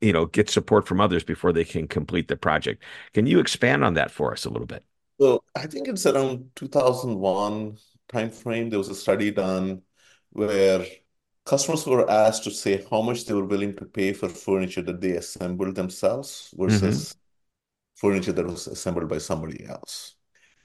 you 0.00 0.12
know 0.12 0.26
get 0.26 0.50
support 0.50 0.86
from 0.86 1.00
others 1.00 1.22
before 1.24 1.52
they 1.52 1.64
can 1.64 1.86
complete 1.88 2.28
the 2.28 2.36
project. 2.36 2.82
Can 3.14 3.26
you 3.26 3.38
expand 3.40 3.84
on 3.84 3.94
that 3.94 4.10
for 4.10 4.32
us 4.32 4.44
a 4.44 4.50
little 4.50 4.66
bit? 4.66 4.84
So 5.20 5.42
I 5.54 5.66
think 5.66 5.88
it's 5.88 6.04
around 6.06 6.50
2001 6.54 7.78
timeframe. 8.08 8.70
There 8.70 8.78
was 8.78 8.88
a 8.88 8.94
study 8.94 9.30
done 9.30 9.82
where 10.30 10.84
customers 11.46 11.86
were 11.86 12.10
asked 12.10 12.44
to 12.44 12.50
say 12.50 12.84
how 12.90 13.00
much 13.00 13.24
they 13.24 13.32
were 13.32 13.46
willing 13.46 13.74
to 13.76 13.84
pay 13.86 14.12
for 14.12 14.28
furniture 14.28 14.82
that 14.82 15.00
they 15.00 15.12
assembled 15.12 15.74
themselves 15.74 16.52
versus 16.54 16.98
mm-hmm. 16.98 18.08
furniture 18.08 18.32
that 18.32 18.46
was 18.46 18.66
assembled 18.66 19.08
by 19.08 19.18
somebody 19.18 19.64
else. 19.64 20.16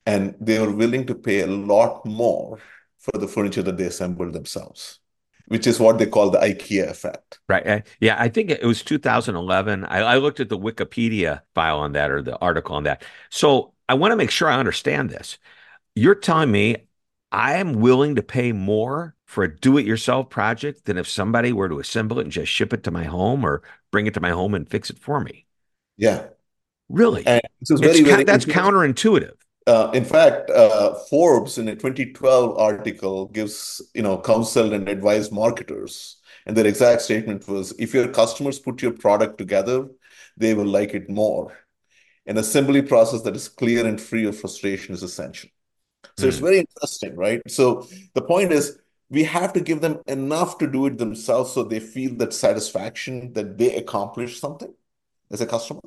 And 0.06 0.36
they 0.42 0.60
were 0.60 0.72
willing 0.72 1.06
to 1.06 1.16
pay 1.16 1.42
a 1.42 1.48
lot 1.48 2.06
more 2.06 2.60
for 2.98 3.18
the 3.18 3.28
furniture 3.28 3.64
that 3.64 3.78
they 3.78 3.86
assembled 3.86 4.34
themselves 4.34 5.00
which 5.52 5.68
is 5.68 5.82
what 5.82 5.98
they 5.98 6.06
call 6.06 6.30
the 6.30 6.38
IKEA 6.38 6.90
effect. 6.90 7.40
Right. 7.50 7.86
Yeah, 8.00 8.16
I 8.18 8.30
think 8.30 8.52
it 8.52 8.64
was 8.64 8.84
2011. 8.84 9.84
I, 9.84 10.00
I, 10.00 10.16
looked 10.16 10.40
at 10.40 10.48
the 10.48 10.58
Wikipedia 10.58 11.42
file 11.54 11.80
on 11.80 11.92
that 11.92 12.10
or 12.10 12.22
the 12.22 12.38
article 12.38 12.78
on 12.78 12.84
that. 12.84 13.04
So 13.32 13.74
I 13.90 13.96
want 13.96 14.14
to 14.14 14.16
make 14.16 14.32
sure 14.32 14.48
I 14.48 14.58
understand 14.58 15.10
this. 15.10 15.38
You're 15.94 16.16
telling 16.16 16.52
me 16.52 16.78
I 17.32 17.56
am 17.56 17.74
willing 17.74 18.16
to 18.16 18.24
pay 18.24 18.52
more 18.52 19.16
for 19.26 19.44
a 19.44 19.60
do-it-yourself 19.60 20.30
project 20.30 20.86
than 20.86 20.98
if 20.98 21.08
somebody 21.08 21.54
were 21.54 21.70
to 21.70 21.80
assemble 21.80 22.20
it 22.20 22.24
and 22.24 22.32
just 22.32 22.52
ship 22.52 22.74
it 22.74 22.84
to 22.84 22.92
my 22.92 23.06
home 23.06 23.46
or 23.46 23.64
bring 23.92 24.08
it 24.08 24.14
to 24.16 24.20
my 24.20 24.32
home 24.32 24.54
and 24.54 24.70
fix 24.70 24.90
it 24.90 25.00
for 25.00 25.22
me. 25.22 25.46
Yeah. 25.98 26.28
Really? 26.90 27.26
And 27.26 27.42
very, 27.62 28.02
very, 28.02 28.24
that's 28.26 28.46
counterintuitive. 28.46 29.36
Uh, 29.66 29.92
in 29.94 30.04
fact, 30.04 30.50
uh, 30.50 30.96
Forbes 31.10 31.58
in 31.58 31.68
a 31.68 31.76
2012 31.76 32.58
article 32.58 33.28
gives 33.28 33.82
you 33.94 34.02
know 34.02 34.18
counsel 34.18 34.74
and 34.74 34.90
advise 34.90 35.32
marketers, 35.32 36.18
and 36.46 36.58
their 36.58 36.66
exact 36.66 37.02
statement 37.02 37.48
was: 37.48 37.72
if 37.80 37.94
your 37.94 38.08
customers 38.08 38.60
put 38.60 38.82
your 38.82 38.92
product 38.92 39.38
together, 39.38 39.88
they 40.36 40.56
will 40.56 40.66
like 40.66 40.94
it 40.94 41.10
more. 41.10 41.56
An 42.26 42.38
assembly 42.38 42.82
process 42.82 43.22
that 43.22 43.36
is 43.36 43.48
clear 43.48 43.86
and 43.86 44.02
free 44.02 44.26
of 44.26 44.38
frustration 44.38 44.94
is 44.96 45.04
essential. 45.04 45.50
So 46.18 46.26
mm. 46.26 46.28
it's 46.28 46.40
hmm. 46.40 46.46
very 46.46 46.60
interesting, 46.60 47.16
right? 47.16 47.42
So 47.48 47.88
the 48.14 48.22
point 48.22 48.52
is, 48.52 48.78
we 49.10 49.24
have 49.26 49.52
to 49.54 49.60
give 49.60 49.82
them 49.82 50.00
enough 50.08 50.58
to 50.60 50.68
do 50.68 50.86
it 50.86 50.98
themselves, 50.98 51.52
so 51.52 51.64
they 51.64 51.82
feel 51.82 52.16
that 52.16 52.34
satisfaction 52.34 53.34
that 53.34 53.58
they 53.58 53.76
accomplished 53.76 54.40
something 54.40 54.74
as 55.30 55.42
a 55.42 55.46
customer, 55.46 55.82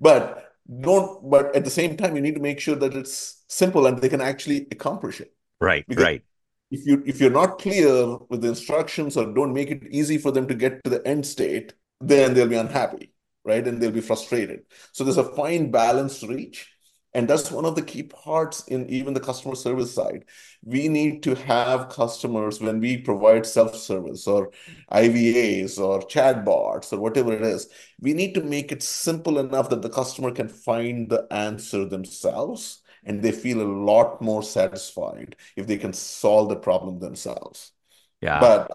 but 0.00 0.48
don't 0.80 1.28
but 1.30 1.54
at 1.56 1.64
the 1.64 1.70
same 1.70 1.96
time 1.96 2.14
you 2.14 2.20
need 2.20 2.34
to 2.34 2.40
make 2.40 2.60
sure 2.60 2.76
that 2.76 2.94
it's 2.94 3.42
simple 3.48 3.86
and 3.86 3.98
they 3.98 4.08
can 4.08 4.20
actually 4.20 4.66
accomplish 4.70 5.20
it 5.20 5.32
right 5.60 5.84
because 5.88 6.04
right 6.04 6.22
if 6.70 6.84
you 6.84 7.02
if 7.06 7.20
you're 7.20 7.30
not 7.30 7.58
clear 7.58 8.18
with 8.28 8.42
the 8.42 8.48
instructions 8.48 9.16
or 9.16 9.32
don't 9.32 9.54
make 9.54 9.70
it 9.70 9.82
easy 9.90 10.18
for 10.18 10.30
them 10.30 10.46
to 10.46 10.54
get 10.54 10.82
to 10.84 10.90
the 10.90 11.06
end 11.08 11.24
state 11.24 11.72
then 12.00 12.34
they'll 12.34 12.46
be 12.46 12.56
unhappy 12.56 13.12
right 13.44 13.66
and 13.66 13.80
they'll 13.80 13.90
be 13.90 14.02
frustrated 14.02 14.60
so 14.92 15.04
there's 15.04 15.16
a 15.16 15.34
fine 15.34 15.70
balance 15.70 16.20
to 16.20 16.26
reach 16.26 16.70
and 17.18 17.26
that's 17.26 17.50
one 17.50 17.64
of 17.64 17.74
the 17.74 17.82
key 17.82 18.04
parts 18.04 18.62
in 18.68 18.88
even 18.88 19.12
the 19.12 19.18
customer 19.18 19.56
service 19.56 19.92
side. 19.92 20.24
We 20.62 20.86
need 20.86 21.24
to 21.24 21.34
have 21.34 21.88
customers 21.88 22.60
when 22.60 22.78
we 22.78 22.96
provide 22.98 23.44
self-service 23.44 24.28
or 24.28 24.52
IVAs 24.92 25.80
or 25.80 25.98
chatbots 26.02 26.92
or 26.92 27.00
whatever 27.00 27.32
it 27.32 27.42
is, 27.42 27.70
we 28.00 28.14
need 28.14 28.34
to 28.34 28.40
make 28.44 28.70
it 28.70 28.84
simple 28.84 29.40
enough 29.40 29.68
that 29.70 29.82
the 29.82 29.90
customer 29.90 30.30
can 30.30 30.46
find 30.46 31.10
the 31.10 31.26
answer 31.32 31.84
themselves 31.84 32.82
and 33.02 33.20
they 33.20 33.32
feel 33.32 33.62
a 33.62 33.74
lot 33.90 34.22
more 34.22 34.44
satisfied 34.44 35.34
if 35.56 35.66
they 35.66 35.76
can 35.76 35.92
solve 35.92 36.48
the 36.48 36.54
problem 36.54 37.00
themselves. 37.00 37.72
Yeah. 38.20 38.38
But 38.38 38.70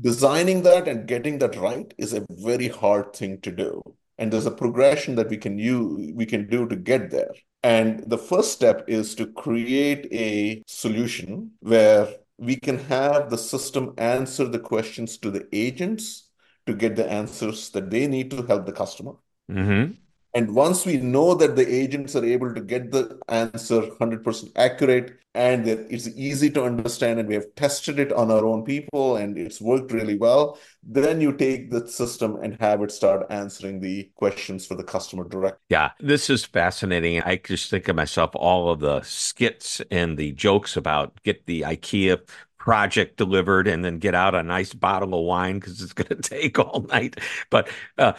designing 0.00 0.62
that 0.62 0.88
and 0.88 1.06
getting 1.06 1.40
that 1.40 1.56
right 1.56 1.92
is 1.98 2.14
a 2.14 2.24
very 2.30 2.68
hard 2.68 3.12
thing 3.12 3.38
to 3.42 3.52
do 3.52 3.82
and 4.16 4.32
there's 4.32 4.46
a 4.46 4.50
progression 4.50 5.16
that 5.16 5.28
we 5.28 5.36
can 5.36 5.58
use 5.58 6.10
we 6.14 6.24
can 6.24 6.48
do 6.48 6.66
to 6.66 6.76
get 6.76 7.10
there 7.10 7.34
and 7.62 8.08
the 8.10 8.18
first 8.18 8.52
step 8.52 8.84
is 8.88 9.14
to 9.14 9.26
create 9.26 10.08
a 10.12 10.62
solution 10.66 11.52
where 11.60 12.08
we 12.38 12.56
can 12.56 12.78
have 12.78 13.30
the 13.30 13.38
system 13.38 13.94
answer 13.98 14.44
the 14.46 14.58
questions 14.58 15.16
to 15.18 15.30
the 15.30 15.46
agents 15.52 16.28
to 16.66 16.74
get 16.74 16.96
the 16.96 17.08
answers 17.08 17.70
that 17.70 17.90
they 17.90 18.06
need 18.06 18.30
to 18.30 18.42
help 18.42 18.66
the 18.66 18.72
customer. 18.72 19.12
Mm-hmm. 19.50 19.92
And 20.34 20.54
once 20.54 20.86
we 20.86 20.96
know 20.96 21.34
that 21.34 21.56
the 21.56 21.74
agents 21.74 22.16
are 22.16 22.24
able 22.24 22.54
to 22.54 22.60
get 22.60 22.90
the 22.90 23.20
answer 23.28 23.82
100% 23.82 24.52
accurate 24.56 25.18
and 25.34 25.64
that 25.66 25.86
it's 25.90 26.08
easy 26.08 26.50
to 26.50 26.64
understand 26.64 27.18
and 27.18 27.28
we 27.28 27.34
have 27.34 27.54
tested 27.54 27.98
it 27.98 28.12
on 28.12 28.30
our 28.30 28.44
own 28.46 28.64
people 28.64 29.16
and 29.16 29.36
it's 29.36 29.60
worked 29.60 29.92
really 29.92 30.16
well, 30.16 30.58
then 30.82 31.20
you 31.20 31.32
take 31.32 31.70
the 31.70 31.86
system 31.86 32.36
and 32.42 32.56
have 32.60 32.82
it 32.82 32.90
start 32.90 33.26
answering 33.28 33.80
the 33.80 34.10
questions 34.14 34.66
for 34.66 34.74
the 34.74 34.84
customer 34.84 35.28
direct. 35.28 35.58
Yeah, 35.68 35.90
this 36.00 36.30
is 36.30 36.46
fascinating. 36.46 37.20
I 37.22 37.36
just 37.36 37.68
think 37.68 37.88
of 37.88 37.96
myself 37.96 38.30
all 38.34 38.70
of 38.70 38.80
the 38.80 39.02
skits 39.02 39.82
and 39.90 40.16
the 40.16 40.32
jokes 40.32 40.78
about 40.78 41.22
get 41.24 41.44
the 41.44 41.62
IKEA 41.62 42.20
project 42.62 43.16
delivered 43.16 43.66
and 43.66 43.84
then 43.84 43.98
get 43.98 44.14
out 44.14 44.36
a 44.36 44.42
nice 44.42 44.72
bottle 44.72 45.18
of 45.18 45.24
wine 45.24 45.58
because 45.58 45.82
it's 45.82 45.92
going 45.92 46.08
to 46.08 46.16
take 46.16 46.58
all 46.58 46.86
night. 46.88 47.18
But 47.50 47.68
uh, 47.98 48.12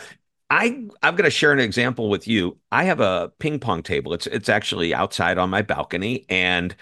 I 0.50 0.86
I'm 1.02 1.16
going 1.16 1.24
to 1.26 1.32
share 1.32 1.52
an 1.52 1.60
example 1.60 2.10
with 2.10 2.28
you. 2.28 2.58
I 2.72 2.84
have 2.86 3.00
a 3.00 3.32
ping 3.40 3.60
pong 3.60 3.84
table. 3.84 4.14
It's 4.14 4.28
it's 4.28 4.50
actually 4.50 4.94
outside 4.94 5.38
on 5.38 5.50
my 5.50 5.62
balcony, 5.62 6.26
and 6.30 6.76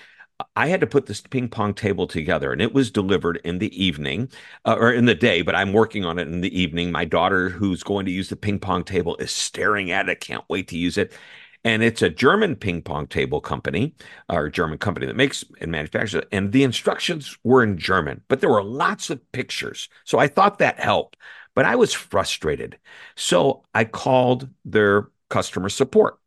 I 0.56 0.68
had 0.68 0.82
to 0.82 0.88
put 0.88 1.06
this 1.06 1.22
ping 1.22 1.50
pong 1.50 1.74
table 1.74 2.08
together, 2.08 2.52
and 2.52 2.62
it 2.62 2.74
was 2.74 2.92
delivered 2.92 3.40
in 3.44 3.60
the 3.60 3.84
evening 3.84 4.30
uh, 4.66 4.76
or 4.78 4.92
in 4.92 5.06
the 5.06 5.16
day. 5.16 5.42
But 5.42 5.56
I'm 5.56 5.74
working 5.74 6.06
on 6.06 6.20
it 6.20 6.28
in 6.28 6.42
the 6.42 6.60
evening. 6.60 6.92
My 6.92 7.06
daughter, 7.06 7.50
who's 7.50 7.84
going 7.84 8.06
to 8.08 8.12
use 8.12 8.30
the 8.30 8.36
ping 8.36 8.60
pong 8.60 8.84
table, 8.84 9.16
is 9.18 9.32
staring 9.32 9.92
at 9.92 10.10
it. 10.10 10.20
Can't 10.20 10.44
wait 10.50 10.68
to 10.70 10.78
use 10.78 10.98
it. 10.98 11.14
And 11.64 11.84
it's 11.84 12.02
a 12.02 12.10
German 12.10 12.56
ping 12.56 12.82
pong 12.82 13.06
table 13.08 13.40
company 13.40 13.94
or 14.28 14.50
German 14.50 14.80
company 14.80 15.06
that 15.06 15.16
makes 15.16 15.44
and 15.62 15.72
manufactures 15.72 16.16
it. 16.16 16.28
And 16.32 16.52
the 16.52 16.64
instructions 16.64 17.38
were 17.44 17.64
in 17.64 17.78
German, 17.78 18.22
but 18.28 18.42
there 18.42 18.50
were 18.50 18.64
lots 18.64 19.12
of 19.12 19.32
pictures. 19.32 19.88
So 20.04 20.18
I 20.18 20.28
thought 20.28 20.58
that 20.58 20.80
helped. 20.80 21.18
But 21.56 21.66
I 21.66 21.76
was 21.76 21.94
frustrated. 21.94 22.78
So 23.16 23.64
I 23.74 23.86
called 23.86 24.50
their 24.66 25.10
customer 25.30 25.70
support. 25.70 26.18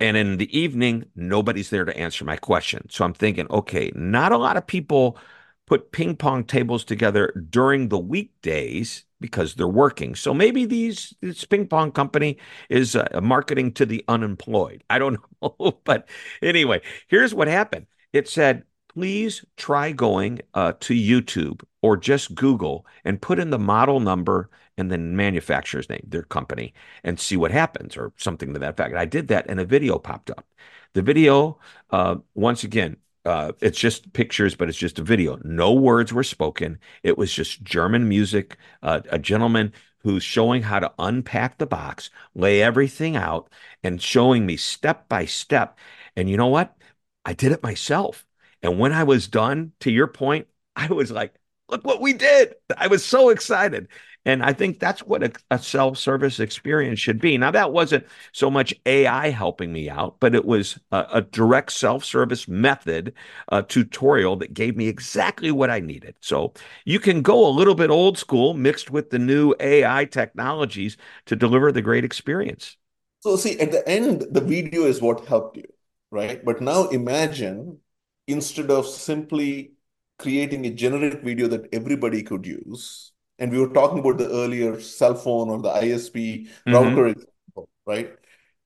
And 0.00 0.16
in 0.16 0.36
the 0.38 0.58
evening, 0.58 1.06
nobody's 1.14 1.70
there 1.70 1.84
to 1.84 1.96
answer 1.96 2.24
my 2.24 2.36
question. 2.36 2.88
So 2.90 3.04
I'm 3.04 3.14
thinking, 3.14 3.46
okay, 3.50 3.92
not 3.94 4.32
a 4.32 4.38
lot 4.38 4.56
of 4.56 4.66
people 4.66 5.18
put 5.66 5.92
ping 5.92 6.16
pong 6.16 6.44
tables 6.44 6.84
together 6.84 7.32
during 7.50 7.88
the 7.88 7.98
weekdays 7.98 9.04
because 9.20 9.54
they're 9.54 9.68
working. 9.68 10.14
So 10.14 10.34
maybe 10.34 10.66
these 10.66 11.14
this 11.22 11.44
ping 11.44 11.68
pong 11.68 11.92
company 11.92 12.38
is 12.68 12.96
uh, 12.96 13.20
marketing 13.22 13.72
to 13.74 13.86
the 13.86 14.04
unemployed. 14.08 14.84
I 14.90 14.98
don't 14.98 15.18
know, 15.42 15.80
but 15.84 16.08
anyway, 16.42 16.82
here's 17.08 17.34
what 17.34 17.48
happened. 17.48 17.86
It 18.12 18.28
said 18.28 18.64
please 18.94 19.44
try 19.56 19.92
going 19.92 20.40
uh, 20.54 20.72
to 20.80 20.94
YouTube 20.94 21.62
or 21.82 21.96
just 21.96 22.34
Google 22.34 22.86
and 23.04 23.20
put 23.20 23.38
in 23.38 23.50
the 23.50 23.58
model 23.58 24.00
number 24.00 24.50
and 24.76 24.90
then 24.90 25.16
manufacturer's 25.16 25.88
name, 25.88 26.04
their 26.08 26.22
company, 26.22 26.74
and 27.02 27.18
see 27.18 27.36
what 27.36 27.50
happens 27.50 27.96
or 27.96 28.12
something 28.16 28.52
to 28.52 28.58
that 28.60 28.70
effect. 28.70 28.94
I 28.94 29.04
did 29.04 29.28
that 29.28 29.46
and 29.48 29.60
a 29.60 29.64
video 29.64 29.98
popped 29.98 30.30
up. 30.30 30.46
The 30.94 31.02
video, 31.02 31.58
uh, 31.90 32.16
once 32.34 32.64
again, 32.64 32.96
uh, 33.24 33.52
it's 33.60 33.78
just 33.78 34.12
pictures, 34.12 34.54
but 34.54 34.68
it's 34.68 34.78
just 34.78 34.98
a 34.98 35.02
video. 35.02 35.38
No 35.44 35.72
words 35.72 36.12
were 36.12 36.24
spoken. 36.24 36.78
It 37.02 37.16
was 37.16 37.32
just 37.32 37.62
German 37.62 38.08
music. 38.08 38.58
Uh, 38.82 39.00
a 39.10 39.18
gentleman 39.18 39.72
who's 39.98 40.22
showing 40.22 40.62
how 40.62 40.78
to 40.78 40.92
unpack 40.98 41.58
the 41.58 41.66
box, 41.66 42.10
lay 42.34 42.62
everything 42.62 43.16
out, 43.16 43.48
and 43.82 44.02
showing 44.02 44.44
me 44.44 44.56
step 44.56 45.08
by 45.08 45.24
step. 45.24 45.78
And 46.16 46.28
you 46.28 46.36
know 46.36 46.48
what? 46.48 46.76
I 47.24 47.32
did 47.32 47.52
it 47.52 47.62
myself. 47.62 48.23
And 48.64 48.78
when 48.78 48.92
I 48.92 49.04
was 49.04 49.28
done, 49.28 49.72
to 49.80 49.90
your 49.92 50.06
point, 50.06 50.48
I 50.74 50.88
was 50.88 51.10
like, 51.10 51.34
look 51.68 51.84
what 51.84 52.00
we 52.00 52.14
did. 52.14 52.54
I 52.76 52.86
was 52.86 53.04
so 53.04 53.28
excited. 53.28 53.88
And 54.24 54.42
I 54.42 54.54
think 54.54 54.80
that's 54.80 55.02
what 55.02 55.22
a, 55.22 55.32
a 55.50 55.58
self 55.58 55.98
service 55.98 56.40
experience 56.40 56.98
should 56.98 57.20
be. 57.20 57.36
Now, 57.36 57.50
that 57.50 57.72
wasn't 57.72 58.06
so 58.32 58.50
much 58.50 58.72
AI 58.86 59.28
helping 59.28 59.70
me 59.70 59.90
out, 59.90 60.16
but 60.18 60.34
it 60.34 60.46
was 60.46 60.78
a, 60.92 61.06
a 61.12 61.20
direct 61.20 61.72
self 61.72 62.06
service 62.06 62.48
method 62.48 63.12
a 63.48 63.62
tutorial 63.62 64.36
that 64.36 64.54
gave 64.54 64.76
me 64.78 64.88
exactly 64.88 65.50
what 65.50 65.68
I 65.68 65.80
needed. 65.80 66.16
So 66.20 66.54
you 66.86 66.98
can 66.98 67.20
go 67.20 67.46
a 67.46 67.52
little 67.52 67.74
bit 67.74 67.90
old 67.90 68.16
school 68.16 68.54
mixed 68.54 68.90
with 68.90 69.10
the 69.10 69.18
new 69.18 69.54
AI 69.60 70.06
technologies 70.06 70.96
to 71.26 71.36
deliver 71.36 71.70
the 71.70 71.82
great 71.82 72.04
experience. 72.04 72.78
So, 73.20 73.36
see, 73.36 73.60
at 73.60 73.72
the 73.72 73.86
end, 73.86 74.24
the 74.30 74.40
video 74.40 74.84
is 74.84 75.02
what 75.02 75.26
helped 75.26 75.58
you, 75.58 75.68
right? 76.10 76.42
But 76.42 76.62
now 76.62 76.88
imagine 76.88 77.80
instead 78.26 78.70
of 78.70 78.86
simply 78.86 79.72
creating 80.18 80.66
a 80.66 80.70
generic 80.70 81.22
video 81.22 81.48
that 81.48 81.68
everybody 81.72 82.22
could 82.22 82.46
use, 82.46 83.12
and 83.38 83.50
we 83.50 83.58
were 83.58 83.72
talking 83.72 83.98
about 83.98 84.18
the 84.18 84.30
earlier 84.30 84.80
cell 84.80 85.14
phone 85.14 85.50
or 85.50 85.60
the 85.60 85.70
ISP 85.70 86.46
mm-hmm. 86.46 86.72
router 86.72 87.06
example, 87.08 87.68
right? 87.86 88.16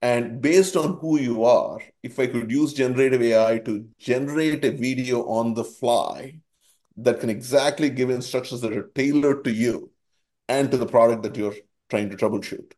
And 0.00 0.40
based 0.40 0.76
on 0.76 0.98
who 0.98 1.18
you 1.18 1.44
are, 1.44 1.80
if 2.02 2.18
I 2.18 2.28
could 2.28 2.50
use 2.50 2.72
generative 2.72 3.20
AI 3.20 3.58
to 3.60 3.88
generate 3.98 4.64
a 4.64 4.70
video 4.70 5.24
on 5.24 5.54
the 5.54 5.64
fly 5.64 6.38
that 6.98 7.20
can 7.20 7.30
exactly 7.30 7.90
give 7.90 8.10
instructions 8.10 8.60
that 8.60 8.72
are 8.72 8.90
tailored 8.94 9.44
to 9.44 9.52
you 9.52 9.90
and 10.48 10.70
to 10.70 10.76
the 10.76 10.86
product 10.86 11.22
that 11.22 11.36
you're 11.36 11.54
trying 11.88 12.10
to 12.10 12.16
troubleshoot. 12.16 12.72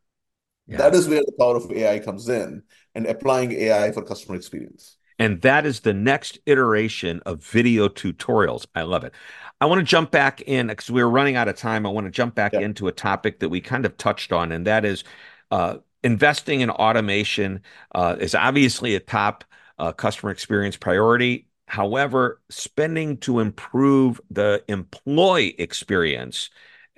Yeah. 0.67 0.77
That 0.77 0.95
is 0.95 1.07
where 1.07 1.21
the 1.21 1.33
power 1.37 1.57
of 1.57 1.71
AI 1.71 1.99
comes 1.99 2.29
in 2.29 2.63
and 2.95 3.05
applying 3.05 3.51
AI 3.51 3.91
for 3.91 4.03
customer 4.03 4.35
experience. 4.35 4.97
And 5.21 5.39
that 5.41 5.67
is 5.67 5.81
the 5.81 5.93
next 5.93 6.39
iteration 6.47 7.21
of 7.27 7.45
video 7.45 7.87
tutorials. 7.87 8.65
I 8.73 8.81
love 8.81 9.03
it. 9.03 9.13
I 9.61 9.67
want 9.67 9.77
to 9.77 9.85
jump 9.85 10.09
back 10.09 10.41
in 10.41 10.65
because 10.65 10.89
we're 10.89 11.05
running 11.05 11.35
out 11.35 11.47
of 11.47 11.55
time. 11.55 11.85
I 11.85 11.89
want 11.89 12.07
to 12.07 12.11
jump 12.11 12.33
back 12.33 12.53
yeah. 12.53 12.61
into 12.61 12.87
a 12.87 12.91
topic 12.91 13.39
that 13.39 13.49
we 13.49 13.61
kind 13.61 13.85
of 13.85 13.95
touched 13.97 14.31
on, 14.31 14.51
and 14.51 14.65
that 14.65 14.83
is 14.83 15.03
uh, 15.51 15.77
investing 16.03 16.61
in 16.61 16.71
automation 16.71 17.61
uh, 17.93 18.15
is 18.19 18.33
obviously 18.33 18.95
a 18.95 18.99
top 18.99 19.43
uh, 19.77 19.91
customer 19.91 20.31
experience 20.31 20.75
priority. 20.75 21.45
However, 21.67 22.41
spending 22.49 23.17
to 23.17 23.41
improve 23.41 24.19
the 24.31 24.63
employee 24.67 25.53
experience 25.59 26.49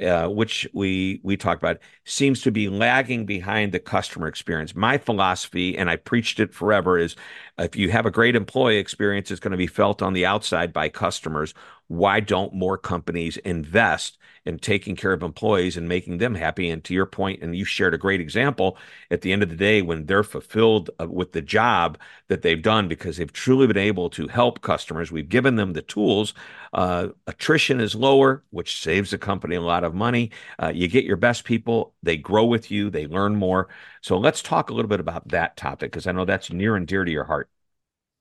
uh, 0.02 0.28
which 0.28 0.68
we 0.74 1.20
we 1.24 1.38
talked 1.38 1.62
about, 1.62 1.80
seems 2.06 2.42
to 2.42 2.52
be 2.52 2.70
lagging 2.70 3.26
behind 3.26 3.72
the 3.72 3.80
customer 3.80 4.28
experience. 4.28 4.76
My 4.76 4.98
philosophy, 4.98 5.78
and 5.78 5.90
I 5.90 5.98
preached 5.98 6.40
it 6.40 6.54
forever, 6.54 6.98
is 6.98 7.16
if 7.58 7.76
you 7.76 7.92
have 7.92 8.06
a 8.06 8.12
great 8.12 8.36
employee 8.36 8.78
experience, 8.78 9.32
it's 9.32 9.40
going 9.40 9.52
to 9.52 9.58
be 9.58 9.68
felt 9.68 10.02
on 10.02 10.14
the 10.14 10.26
outside 10.26 10.74
by 10.74 10.90
customers. 10.90 11.54
Why 11.88 12.20
don't 12.20 12.54
more 12.54 12.78
companies 12.78 13.38
invest 13.38 14.18
in 14.46 14.60
taking 14.60 14.96
care 14.96 15.14
of 15.14 15.24
employees 15.24 15.78
and 15.78 15.88
making 15.88 16.18
them 16.18 16.36
happy? 16.36 16.70
And 16.70 16.84
to 16.86 16.94
your 16.94 17.06
point, 17.06 17.42
and 17.44 17.56
you 17.56 17.66
shared 17.66 17.94
a 17.94 17.98
great 17.98 18.22
example, 18.22 18.78
at 19.12 19.22
the 19.22 19.32
end 19.32 19.44
of 19.44 19.50
the 19.50 19.56
day, 19.56 19.82
when 19.82 20.06
they're 20.06 20.24
fulfilled 20.24 20.90
uh, 21.00 21.08
with 21.08 21.32
the 21.34 21.42
job 21.42 21.98
that 22.28 22.42
they've 22.42 22.62
done 22.62 22.88
because 22.88 23.18
they've 23.18 23.32
truly 23.32 23.68
been 23.68 23.78
able 23.78 24.10
to 24.12 24.28
help 24.28 24.62
customers, 24.62 25.12
we've 25.12 25.30
given 25.30 25.56
them 25.56 25.74
the 25.74 25.82
tools. 25.82 26.34
Uh, 26.74 27.10
attrition 27.28 27.80
is 27.80 27.96
lower, 27.96 28.44
which 28.50 28.82
saves 28.82 29.12
the 29.12 29.18
company 29.18 29.56
a 29.56 29.62
lot 29.62 29.84
of 29.84 29.94
money. 29.94 30.32
Uh, 30.62 30.72
you 30.74 30.88
get 30.88 31.06
your 31.06 31.18
best 31.18 31.44
people, 31.44 31.94
they 32.04 32.18
grow 32.18 32.46
with 32.46 32.72
you, 32.72 32.90
they 32.90 33.08
learn 33.08 33.36
more. 33.36 33.70
So 34.02 34.18
let's 34.18 34.42
talk 34.42 34.70
a 34.70 34.74
little 34.74 34.90
bit 34.90 35.00
about 35.00 35.28
that 35.30 35.58
topic 35.58 35.92
because 35.92 36.08
I 36.08 36.12
know 36.12 36.26
that's 36.26 36.52
near 36.52 36.76
and 36.76 36.88
dear 36.88 37.06
to 37.06 37.12
your 37.12 37.26
heart. 37.26 37.50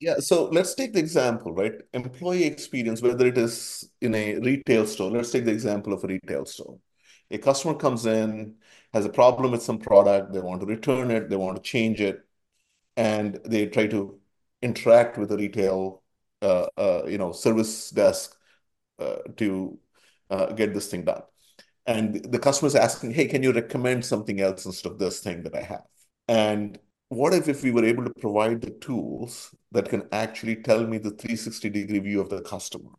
Yeah, 0.03 0.19
so 0.19 0.47
let's 0.49 0.75
take 0.75 0.93
the 0.95 0.99
example, 0.99 1.53
right? 1.53 1.75
Employee 1.93 2.45
experience, 2.45 3.01
whether 3.01 3.25
it 3.27 3.39
is 3.39 3.89
in 4.01 4.15
a 4.17 4.37
retail 4.41 4.85
store. 4.85 5.13
Let's 5.13 5.31
take 5.31 5.45
the 5.45 5.53
example 5.53 5.93
of 5.93 6.03
a 6.03 6.09
retail 6.09 6.45
store. 6.45 6.79
A 7.31 7.39
customer 7.39 7.75
comes 7.75 8.05
in, 8.05 8.57
has 8.93 9.07
a 9.07 9.09
problem 9.09 9.53
with 9.53 9.63
some 9.63 9.79
product, 9.79 10.33
they 10.33 10.41
want 10.41 10.61
to 10.61 10.67
return 10.67 11.13
it, 11.13 11.31
they 11.31 11.37
want 11.37 11.57
to 11.57 11.63
change 11.63 12.01
it, 12.01 12.21
and 12.97 13.41
they 13.47 13.67
try 13.67 13.87
to 13.89 14.21
interact 14.63 15.19
with 15.19 15.31
the 15.31 15.39
retail, 15.39 16.03
uh, 16.43 16.67
uh, 16.79 17.05
you 17.09 17.19
know, 17.19 17.33
service 17.33 17.91
desk 17.91 18.37
uh, 19.01 19.19
to 19.39 19.79
uh, 20.31 20.47
get 20.55 20.75
this 20.75 20.89
thing 20.89 21.05
done. 21.05 21.23
And 21.87 22.25
the 22.33 22.39
customer 22.39 22.69
is 22.69 22.75
asking, 22.77 23.13
"Hey, 23.13 23.27
can 23.27 23.43
you 23.43 23.53
recommend 23.53 24.05
something 24.05 24.41
else 24.41 24.67
instead 24.67 24.93
of 24.93 24.99
this 24.99 25.21
thing 25.21 25.43
that 25.45 25.55
I 25.57 25.63
have?" 25.63 25.85
And 26.29 26.79
what 27.13 27.35
if 27.35 27.49
if 27.49 27.63
we 27.63 27.71
were 27.71 27.85
able 27.85 28.05
to 28.05 28.21
provide 28.21 28.61
the 28.61 28.71
tools 28.71 29.55
that 29.71 29.89
can 29.89 30.09
actually 30.13 30.57
tell 30.57 30.87
me 30.87 30.99
the 30.99 31.11
360 31.11 31.71
degree 31.71 31.99
view 31.99 32.21
of 32.21 32.31
the 32.31 32.41
customer? 32.41 32.91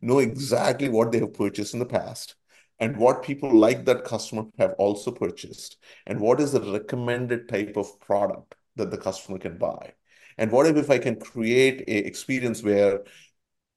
Know 0.00 0.18
exactly 0.18 0.88
what 0.88 1.12
they 1.12 1.20
have 1.20 1.34
purchased 1.34 1.72
in 1.72 1.80
the 1.80 1.86
past 1.86 2.34
and 2.80 2.96
what 2.96 3.22
people 3.22 3.54
like 3.54 3.84
that 3.84 4.04
customer 4.04 4.44
have 4.58 4.74
also 4.78 5.12
purchased 5.12 5.76
and 6.06 6.20
what 6.20 6.40
is 6.40 6.52
the 6.52 6.60
recommended 6.60 7.48
type 7.48 7.76
of 7.76 8.00
product 8.00 8.56
that 8.76 8.90
the 8.90 8.98
customer 8.98 9.38
can 9.38 9.56
buy? 9.56 9.94
And 10.36 10.50
what 10.50 10.66
if, 10.66 10.76
if 10.76 10.90
i 10.90 10.98
can 10.98 11.20
create 11.20 11.82
a 11.86 11.96
experience 12.06 12.62
where 12.62 13.04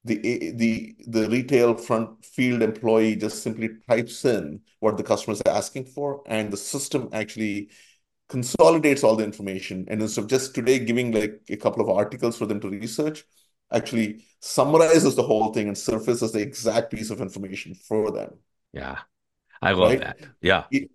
the 0.04 0.52
the 0.56 0.96
the 1.06 1.30
retail 1.30 1.76
front 1.76 2.26
field 2.26 2.62
employee 2.62 3.16
just 3.16 3.44
simply 3.44 3.70
types 3.88 4.24
in 4.26 4.62
what 4.80 4.98
the 4.98 5.04
customer 5.04 5.34
is 5.34 5.42
asking 5.46 5.86
for 5.86 6.24
and 6.26 6.52
the 6.52 6.58
system 6.58 7.10
actually 7.14 7.70
consolidates 8.30 9.04
all 9.04 9.16
the 9.16 9.24
information. 9.24 9.86
And 9.90 10.02
instead 10.02 10.22
of 10.22 10.30
just 10.30 10.54
today 10.54 10.80
giving 10.80 11.12
like 11.12 11.42
a 11.50 11.58
couple 11.58 11.82
of 11.82 11.90
articles 11.90 12.38
for 12.38 12.46
them 12.46 12.60
to 12.62 12.70
research 12.70 13.24
actually 13.72 14.26
summarizes 14.40 15.16
the 15.16 15.24
whole 15.24 15.54
thing 15.54 15.68
and 15.68 15.78
surfaces 15.78 16.32
the 16.32 16.42
exact 16.42 16.92
piece 16.92 17.10
of 17.10 17.22
information 17.22 17.74
for 17.74 18.12
them. 18.12 18.38
Yeah. 18.74 19.00
I 19.62 19.72
love 19.72 19.92
right? 19.92 20.00
that. 20.00 20.20
Yeah. 20.42 20.66
It, 20.72 20.92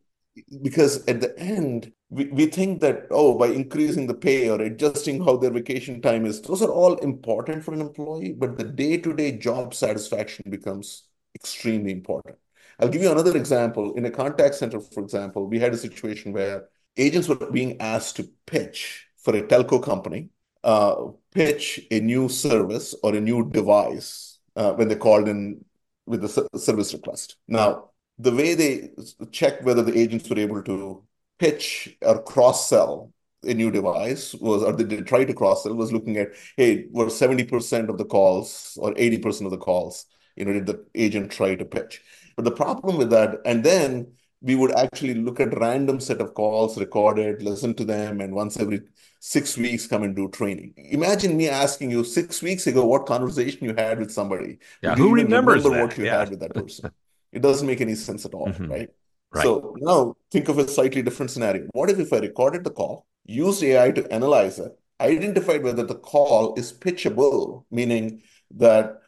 because 0.62 1.06
at 1.08 1.20
the 1.20 1.38
end 1.38 1.92
we, 2.08 2.24
we 2.26 2.46
think 2.46 2.80
that 2.80 3.06
oh 3.10 3.36
by 3.36 3.48
increasing 3.48 4.06
the 4.06 4.14
pay 4.14 4.48
or 4.48 4.60
adjusting 4.62 5.22
how 5.22 5.36
their 5.36 5.50
vacation 5.50 6.00
time 6.00 6.24
is 6.24 6.40
those 6.40 6.62
are 6.62 6.70
all 6.70 6.94
important 6.96 7.62
for 7.62 7.74
an 7.74 7.82
employee 7.82 8.32
but 8.32 8.56
the 8.56 8.64
day-to-day 8.64 9.32
job 9.32 9.74
satisfaction 9.74 10.44
becomes 10.48 11.04
extremely 11.34 11.92
important. 11.92 12.36
I'll 12.78 12.88
give 12.88 13.02
you 13.02 13.12
another 13.12 13.36
example. 13.36 13.92
In 13.94 14.06
a 14.06 14.10
contact 14.10 14.54
center 14.54 14.80
for 14.80 15.02
example 15.02 15.46
we 15.46 15.58
had 15.58 15.74
a 15.74 15.78
situation 15.78 16.32
where 16.32 16.68
agents 16.96 17.28
were 17.28 17.50
being 17.50 17.80
asked 17.80 18.16
to 18.16 18.28
pitch 18.46 19.06
for 19.18 19.36
a 19.36 19.42
telco 19.42 19.82
company, 19.82 20.30
uh, 20.64 20.94
pitch 21.32 21.80
a 21.90 22.00
new 22.00 22.28
service 22.28 22.94
or 23.02 23.14
a 23.14 23.20
new 23.20 23.50
device 23.50 24.38
uh, 24.56 24.72
when 24.72 24.88
they 24.88 24.96
called 24.96 25.28
in 25.28 25.64
with 26.06 26.20
the 26.20 26.48
service 26.56 26.92
request. 26.92 27.36
Now, 27.48 27.90
the 28.18 28.34
way 28.34 28.54
they 28.54 28.90
checked 29.30 29.64
whether 29.64 29.82
the 29.82 29.98
agents 29.98 30.28
were 30.28 30.38
able 30.38 30.62
to 30.62 31.02
pitch 31.38 31.96
or 32.02 32.22
cross 32.22 32.68
sell 32.68 33.12
a 33.44 33.54
new 33.54 33.70
device 33.70 34.34
was, 34.34 34.62
or 34.62 34.72
they 34.72 34.84
did 34.84 35.06
try 35.06 35.24
to 35.24 35.34
cross 35.34 35.64
sell, 35.64 35.74
was 35.74 35.92
looking 35.92 36.16
at, 36.16 36.28
hey, 36.56 36.86
were 36.90 37.06
70% 37.06 37.88
of 37.88 37.98
the 37.98 38.04
calls 38.04 38.78
or 38.80 38.94
80% 38.94 39.46
of 39.46 39.50
the 39.50 39.58
calls, 39.58 40.06
you 40.36 40.44
know, 40.44 40.52
did 40.52 40.66
the 40.66 40.84
agent 40.94 41.32
try 41.32 41.54
to 41.54 41.64
pitch? 41.64 42.02
But 42.36 42.44
the 42.44 42.52
problem 42.52 42.96
with 42.96 43.10
that, 43.10 43.40
and 43.44 43.64
then 43.64 44.12
we 44.42 44.56
would 44.56 44.72
actually 44.72 45.14
look 45.14 45.40
at 45.40 45.56
random 45.58 46.00
set 46.00 46.20
of 46.20 46.34
calls 46.34 46.76
recorded, 46.78 47.42
listen 47.42 47.74
to 47.74 47.84
them, 47.84 48.20
and 48.20 48.34
once 48.34 48.58
every 48.58 48.82
six 49.20 49.56
weeks 49.56 49.86
come 49.86 50.02
and 50.02 50.16
do 50.16 50.28
training. 50.28 50.74
Imagine 50.76 51.36
me 51.36 51.48
asking 51.48 51.92
you 51.92 52.02
six 52.02 52.42
weeks 52.42 52.66
ago 52.66 52.84
what 52.84 53.06
conversation 53.06 53.64
you 53.64 53.74
had 53.74 54.00
with 54.00 54.10
somebody. 54.10 54.58
Yeah, 54.82 54.96
who 54.96 55.14
remembers 55.14 55.64
remember 55.64 55.86
what 55.86 55.96
you 55.96 56.06
yeah. 56.06 56.18
had 56.18 56.30
with 56.30 56.40
that 56.40 56.54
person? 56.54 56.90
it 57.32 57.40
doesn't 57.40 57.66
make 57.66 57.80
any 57.80 57.94
sense 57.94 58.24
at 58.26 58.34
all, 58.34 58.48
mm-hmm. 58.48 58.70
right? 58.70 58.90
right? 59.32 59.42
So 59.42 59.76
now 59.78 60.16
think 60.30 60.48
of 60.48 60.58
a 60.58 60.68
slightly 60.68 61.02
different 61.02 61.30
scenario. 61.30 61.68
What 61.72 61.90
if 61.90 61.98
if 61.98 62.12
I 62.12 62.18
recorded 62.18 62.64
the 62.64 62.70
call, 62.70 63.06
used 63.24 63.62
AI 63.62 63.92
to 63.92 64.12
analyze 64.12 64.58
it, 64.58 64.76
identified 65.00 65.62
whether 65.62 65.84
the 65.84 65.94
call 65.94 66.54
is 66.56 66.72
pitchable, 66.72 67.64
meaning 67.70 68.22
that 68.56 69.01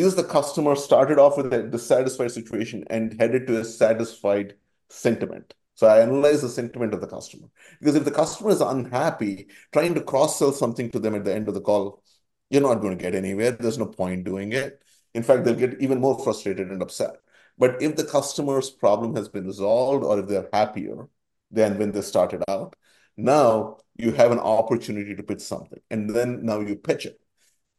is 0.00 0.14
the 0.14 0.24
customer 0.24 0.76
started 0.76 1.18
off 1.18 1.36
with 1.36 1.52
a 1.52 1.62
dissatisfied 1.62 2.32
situation 2.32 2.84
and 2.90 3.18
headed 3.20 3.46
to 3.46 3.60
a 3.60 3.64
satisfied 3.64 4.54
sentiment. 4.88 5.54
So 5.74 5.86
I 5.86 6.00
analyze 6.00 6.42
the 6.42 6.48
sentiment 6.48 6.94
of 6.94 7.00
the 7.00 7.06
customer. 7.06 7.48
Because 7.78 7.96
if 7.96 8.04
the 8.04 8.10
customer 8.10 8.50
is 8.50 8.60
unhappy, 8.60 9.48
trying 9.72 9.94
to 9.94 10.00
cross 10.00 10.38
sell 10.38 10.52
something 10.52 10.90
to 10.90 10.98
them 10.98 11.14
at 11.14 11.24
the 11.24 11.34
end 11.34 11.48
of 11.48 11.54
the 11.54 11.60
call, 11.60 12.02
you're 12.50 12.62
not 12.62 12.80
going 12.80 12.96
to 12.96 13.02
get 13.02 13.14
anywhere. 13.14 13.52
There's 13.52 13.78
no 13.78 13.86
point 13.86 14.24
doing 14.24 14.52
it. 14.52 14.82
In 15.14 15.22
fact, 15.22 15.44
they'll 15.44 15.54
get 15.54 15.80
even 15.80 16.00
more 16.00 16.18
frustrated 16.18 16.70
and 16.70 16.82
upset. 16.82 17.16
But 17.58 17.80
if 17.82 17.96
the 17.96 18.04
customer's 18.04 18.70
problem 18.70 19.16
has 19.16 19.28
been 19.28 19.46
resolved 19.46 20.04
or 20.04 20.18
if 20.18 20.28
they're 20.28 20.48
happier 20.52 21.08
than 21.50 21.78
when 21.78 21.92
they 21.92 22.02
started 22.02 22.42
out, 22.48 22.76
now 23.16 23.78
you 23.96 24.12
have 24.12 24.30
an 24.30 24.38
opportunity 24.38 25.14
to 25.14 25.22
pitch 25.22 25.40
something. 25.40 25.80
And 25.90 26.10
then 26.10 26.44
now 26.44 26.60
you 26.60 26.76
pitch 26.76 27.06
it. 27.06 27.20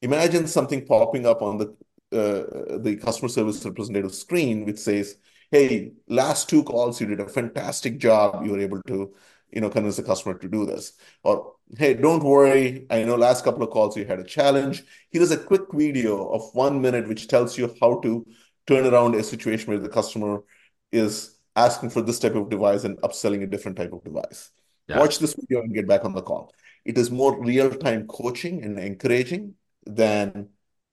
Imagine 0.02 0.48
something 0.48 0.86
popping 0.86 1.26
up 1.26 1.42
on 1.42 1.58
the 1.58 1.76
uh, 2.12 2.78
the 2.80 3.00
customer 3.02 3.30
service 3.30 3.64
representative 3.66 4.14
screen, 4.14 4.66
which 4.66 4.80
says, 4.80 5.18
"Hey, 5.52 5.94
last 6.08 6.50
two 6.50 6.64
calls, 6.64 7.00
you 7.02 7.08
did 7.08 7.20
a 7.20 7.28
fantastic 7.28 7.98
job. 7.98 8.46
You 8.46 8.52
were 8.52 8.60
able 8.60 8.82
to, 8.84 9.14
you 9.52 9.62
know, 9.62 9.70
convince 9.70 9.98
the 9.98 10.04
customer 10.04 10.38
to 10.38 10.48
do 10.48 10.66
this." 10.66 10.94
Or, 11.24 11.54
"Hey, 11.78 11.94
don't 11.94 12.24
worry. 12.24 12.86
I 12.90 13.04
know 13.04 13.16
last 13.16 13.44
couple 13.44 13.64
of 13.64 13.70
calls 13.70 13.98
you 13.98 14.06
had 14.06 14.20
a 14.20 14.24
challenge. 14.24 14.84
Here 15.10 15.22
is 15.22 15.32
a 15.32 15.38
quick 15.38 15.64
video 15.74 16.30
of 16.30 16.54
one 16.54 16.82
minute 16.82 17.08
which 17.08 17.28
tells 17.28 17.58
you 17.58 17.76
how 17.82 18.00
to 18.02 18.26
turn 18.68 18.86
around 18.86 19.16
a 19.16 19.24
situation 19.24 19.70
where 19.70 19.80
the 19.80 19.90
customer 19.90 20.44
is 20.92 21.38
asking 21.56 21.90
for 21.90 22.02
this 22.02 22.20
type 22.20 22.36
of 22.36 22.50
device 22.50 22.84
and 22.84 22.98
upselling 23.00 23.44
a 23.44 23.48
different 23.48 23.78
type 23.78 23.92
of 23.92 24.04
device. 24.04 24.52
Yeah. 24.88 25.00
Watch 25.00 25.20
this 25.20 25.34
video 25.34 25.62
and 25.62 25.74
get 25.74 25.88
back 25.88 26.06
on 26.06 26.14
the 26.14 26.22
call. 26.22 26.54
It 26.86 26.98
is 26.98 27.12
more 27.12 27.44
real-time 27.44 28.08
coaching 28.08 28.64
and 28.64 28.80
encouraging 28.80 29.56
than 29.86 30.50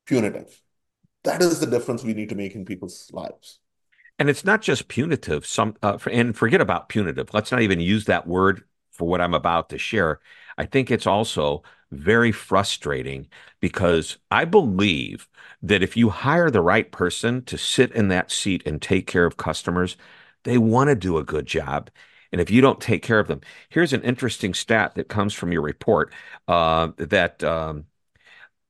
punitive 0.06 0.60
that 1.24 1.42
is 1.42 1.60
the 1.60 1.66
difference 1.66 2.04
we 2.04 2.14
need 2.14 2.28
to 2.28 2.34
make 2.34 2.54
in 2.54 2.64
people's 2.64 3.10
lives. 3.12 3.58
And 4.18 4.30
it's 4.30 4.44
not 4.44 4.62
just 4.62 4.88
punitive. 4.88 5.44
Some 5.44 5.74
uh, 5.82 5.98
and 6.10 6.36
forget 6.36 6.60
about 6.60 6.88
punitive. 6.88 7.34
Let's 7.34 7.50
not 7.50 7.62
even 7.62 7.80
use 7.80 8.04
that 8.04 8.26
word 8.26 8.62
for 8.92 9.08
what 9.08 9.20
I'm 9.20 9.34
about 9.34 9.70
to 9.70 9.78
share. 9.78 10.20
I 10.56 10.66
think 10.66 10.90
it's 10.90 11.06
also 11.06 11.64
very 11.90 12.32
frustrating 12.32 13.26
because 13.60 14.18
I 14.30 14.44
believe 14.44 15.28
that 15.62 15.82
if 15.82 15.96
you 15.96 16.10
hire 16.10 16.50
the 16.50 16.60
right 16.60 16.90
person 16.90 17.42
to 17.46 17.58
sit 17.58 17.92
in 17.92 18.08
that 18.08 18.30
seat 18.30 18.62
and 18.66 18.80
take 18.80 19.06
care 19.06 19.24
of 19.24 19.36
customers, 19.36 19.96
they 20.44 20.58
want 20.58 20.90
to 20.90 20.94
do 20.94 21.18
a 21.18 21.24
good 21.24 21.46
job. 21.46 21.90
And 22.32 22.40
if 22.40 22.50
you 22.50 22.60
don't 22.60 22.80
take 22.80 23.02
care 23.02 23.18
of 23.18 23.28
them, 23.28 23.40
here's 23.68 23.92
an 23.92 24.02
interesting 24.02 24.54
stat 24.54 24.94
that 24.96 25.08
comes 25.08 25.34
from 25.34 25.52
your 25.52 25.62
report 25.62 26.12
uh, 26.48 26.88
that 26.98 27.42
um, 27.44 27.86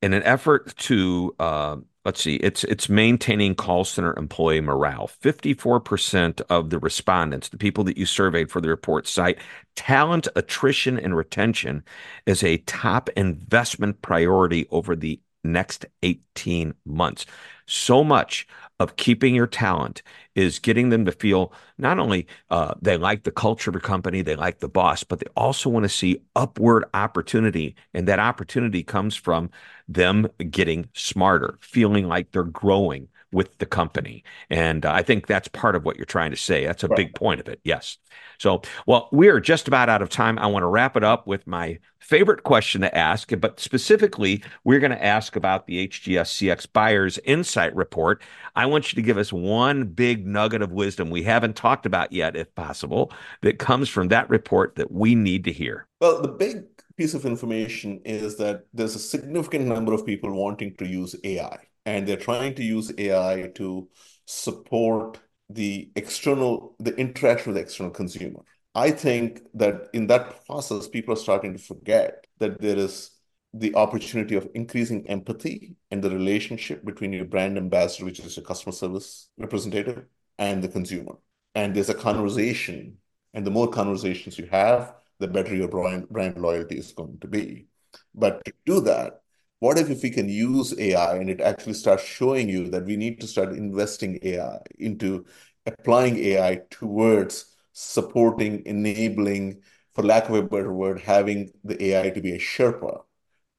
in 0.03 0.13
an 0.13 0.23
effort 0.23 0.77
to 0.77 1.35
uh, 1.39 1.77
let's 2.05 2.23
see, 2.23 2.37
it's 2.37 2.65
it's 2.65 2.89
maintaining 2.89 3.55
call 3.55 3.85
center 3.85 4.17
employee 4.19 4.61
morale. 4.61 5.11
54% 5.23 6.43
of 6.51 6.71
the 6.71 6.79
respondents, 6.79 7.49
the 7.49 7.57
people 7.57 7.85
that 7.85 7.97
you 7.97 8.07
surveyed 8.07 8.51
for 8.51 8.61
the 8.61 8.69
report 8.69 9.07
cite 9.07 9.39
talent 9.77 10.29
attrition 10.37 10.99
and 10.99 11.17
retention 11.17 11.83
is 12.27 12.43
a 12.43 12.59
top 12.59 13.09
investment 13.11 14.03
priority 14.03 14.67
over 14.71 14.95
the 14.95 15.21
next 15.43 15.87
18 16.03 16.75
months. 16.85 17.27
So 17.67 18.05
much 18.05 18.47
of 18.81 18.97
keeping 18.97 19.35
your 19.35 19.47
talent 19.47 20.03
is 20.35 20.59
getting 20.59 20.89
them 20.89 21.05
to 21.05 21.13
feel 21.13 21.53
not 21.79 21.99
only 21.99 22.27
uh, 22.51 22.75
they 22.83 22.97
like 22.97 23.23
the 23.23 23.31
culture 23.31 23.71
of 23.71 23.77
a 23.77 23.81
company, 23.81 24.21
they 24.23 24.37
like 24.37 24.59
the 24.59 24.69
boss, 24.69 25.05
but 25.05 25.21
they 25.21 25.27
also 25.37 25.71
want 25.71 25.85
to 25.85 25.89
see 25.89 26.21
upward 26.35 26.85
opportunity. 26.93 27.77
And 27.95 28.09
that 28.09 28.19
opportunity 28.19 28.83
comes 28.83 29.15
from 29.15 29.51
them 29.89 30.29
getting 30.51 30.89
smarter, 30.95 31.59
feeling 31.61 32.09
like 32.09 32.33
they're 32.33 32.43
growing 32.45 33.09
with 33.35 33.59
the 33.59 33.67
company. 33.67 34.25
And 34.49 34.87
uh, 34.87 34.93
I 34.93 35.03
think 35.03 35.27
that's 35.27 35.49
part 35.49 35.77
of 35.77 35.85
what 35.85 35.97
you're 35.97 36.07
trying 36.07 36.31
to 36.31 36.37
say. 36.37 36.65
That's 36.65 36.85
a 36.85 36.89
right. 36.89 36.97
big 36.97 37.15
point 37.15 37.41
of 37.41 37.49
it. 37.49 37.61
Yes. 37.65 37.99
So, 38.39 38.63
well, 38.87 39.09
we're 39.13 39.41
just 39.41 39.69
about 39.69 39.89
out 39.89 40.03
of 40.03 40.09
time. 40.09 40.39
I 40.39 40.47
want 40.47 40.63
to 40.63 40.69
wrap 40.69 40.97
it 40.97 41.05
up 41.05 41.27
with 41.27 41.47
my 41.47 41.79
favorite 41.99 42.43
question 42.43 42.81
to 42.83 42.97
ask, 42.97 43.31
but 43.39 43.59
specifically, 43.59 44.43
we're 44.65 44.81
going 44.81 44.93
to 44.93 45.05
ask 45.05 45.37
about 45.37 45.67
the 45.67 45.89
HGS 45.89 46.49
CX 46.49 46.67
Buyers 46.73 47.19
Insight 47.25 47.75
Report. 47.75 48.23
I 48.55 48.67
want 48.67 48.93
you 48.93 48.97
to 48.97 49.03
give 49.03 49.19
us 49.19 49.33
one 49.33 49.85
big 49.85 50.27
nugget 50.27 50.63
of 50.63 50.73
wisdom 50.73 51.11
we 51.11 51.23
haven't 51.23 51.57
talked 51.57 51.87
about 51.87 52.13
yet, 52.13 52.37
if 52.37 52.55
possible, 52.55 53.13
that 53.43 53.59
comes 53.59 53.89
from 53.89 54.09
that 54.09 54.29
report 54.31 54.77
that 54.77 54.93
we 54.93 55.15
need 55.15 55.45
to 55.45 55.53
hear. 55.53 55.87
Well, 56.01 56.21
the 56.21 56.29
big 56.29 56.65
piece 56.97 57.15
of 57.15 57.25
information 57.25 58.01
is 58.05 58.37
that 58.37 58.67
there's 58.73 58.95
a 58.95 59.01
significant 59.01 59.67
number 59.67 59.93
of 59.93 60.07
people 60.07 60.33
wanting 60.33 60.75
to 60.77 60.87
use 60.87 61.17
AI, 61.25 61.59
and 61.87 62.07
they're 62.07 62.17
trying 62.17 62.55
to 62.55 62.63
use 62.63 62.93
AI 62.99 63.51
to 63.57 63.89
support 64.27 65.19
the 65.51 65.91
external, 65.97 66.75
the 66.79 66.95
interaction 66.97 67.53
with 67.53 67.57
the 67.57 67.63
external 67.63 67.93
consumer. 67.93 68.41
I 68.75 68.91
think 68.91 69.43
that 69.55 69.89
in 69.93 70.07
that 70.09 70.47
process, 70.47 70.89
people 70.89 71.15
are 71.15 71.19
starting 71.19 71.53
to 71.53 71.63
forget 71.63 72.27
that 72.39 72.61
there 72.61 72.77
is 72.79 73.11
the 73.53 73.75
opportunity 73.77 74.35
of 74.35 74.49
increasing 74.55 75.09
empathy 75.09 75.77
and 75.91 76.03
the 76.03 76.11
relationship 76.11 76.85
between 76.85 77.13
your 77.13 77.25
brand 77.25 77.57
ambassador, 77.57 78.05
which 78.05 78.19
is 78.19 78.37
your 78.37 78.45
customer 78.45 78.73
service 78.73 79.29
representative, 79.39 80.07
and 80.39 80.63
the 80.63 80.69
consumer. 80.69 81.15
And 81.55 81.75
there's 81.75 81.89
a 81.89 81.95
conversation, 81.95 82.97
and 83.33 83.47
the 83.47 83.53
more 83.53 83.69
conversations 83.69 84.39
you 84.39 84.49
have, 84.51 84.95
the 85.21 85.29
better 85.29 85.55
your 85.55 85.69
brand, 85.69 86.09
brand 86.09 86.39
loyalty 86.39 86.77
is 86.79 86.93
going 86.93 87.19
to 87.21 87.29
be. 87.29 87.67
But 88.13 88.45
to 88.45 88.53
do 88.67 88.81
that, 88.81 89.21
what 89.61 89.79
if, 89.79 89.91
if 89.91 90.03
we 90.03 90.11
can 90.11 90.29
use 90.29 90.79
AI 90.79 91.17
and 91.17 91.31
it 91.31 91.41
actually 91.41 91.75
starts 91.75 92.05
showing 92.05 92.49
you 92.49 92.69
that 92.71 92.85
we 92.85 92.97
need 92.97 93.21
to 93.21 93.27
start 93.27 93.51
investing 93.51 94.19
AI 94.23 94.61
into 94.79 95.25
applying 95.67 96.17
AI 96.19 96.61
towards 96.71 97.47
supporting, 97.73 98.65
enabling, 98.67 99.63
for 99.95 100.03
lack 100.03 100.29
of 100.29 100.35
a 100.35 100.43
better 100.43 100.73
word, 100.73 101.01
having 101.01 101.51
the 101.65 101.83
AI 101.83 102.11
to 102.11 102.21
be 102.21 102.33
a 102.33 102.39
Sherpa 102.39 103.03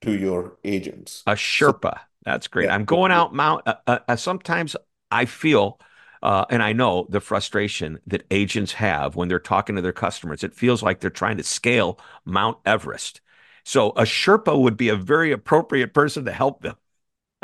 to 0.01 0.11
your 0.17 0.57
agents. 0.63 1.23
A 1.27 1.33
Sherpa. 1.33 1.93
So, 1.93 1.99
That's 2.23 2.47
great. 2.47 2.65
Yeah. 2.65 2.75
I'm 2.75 2.85
going 2.85 3.11
out 3.11 3.33
mount. 3.33 3.63
Uh, 3.67 3.75
uh, 3.87 3.99
uh, 4.07 4.15
sometimes 4.15 4.75
I 5.11 5.25
feel, 5.25 5.79
uh, 6.21 6.45
and 6.49 6.61
I 6.61 6.73
know 6.73 7.07
the 7.09 7.19
frustration 7.21 7.99
that 8.07 8.25
agents 8.31 8.73
have 8.73 9.15
when 9.15 9.27
they're 9.27 9.39
talking 9.39 9.75
to 9.75 9.81
their 9.81 9.93
customers. 9.93 10.43
It 10.43 10.53
feels 10.53 10.83
like 10.83 10.99
they're 10.99 11.09
trying 11.09 11.37
to 11.37 11.43
scale 11.43 11.99
Mount 12.25 12.57
Everest. 12.65 13.21
So 13.65 13.89
a 13.89 14.03
Sherpa 14.03 14.57
would 14.57 14.77
be 14.77 14.89
a 14.89 14.95
very 14.95 15.31
appropriate 15.31 15.93
person 15.93 16.25
to 16.25 16.31
help 16.31 16.61
them. 16.61 16.75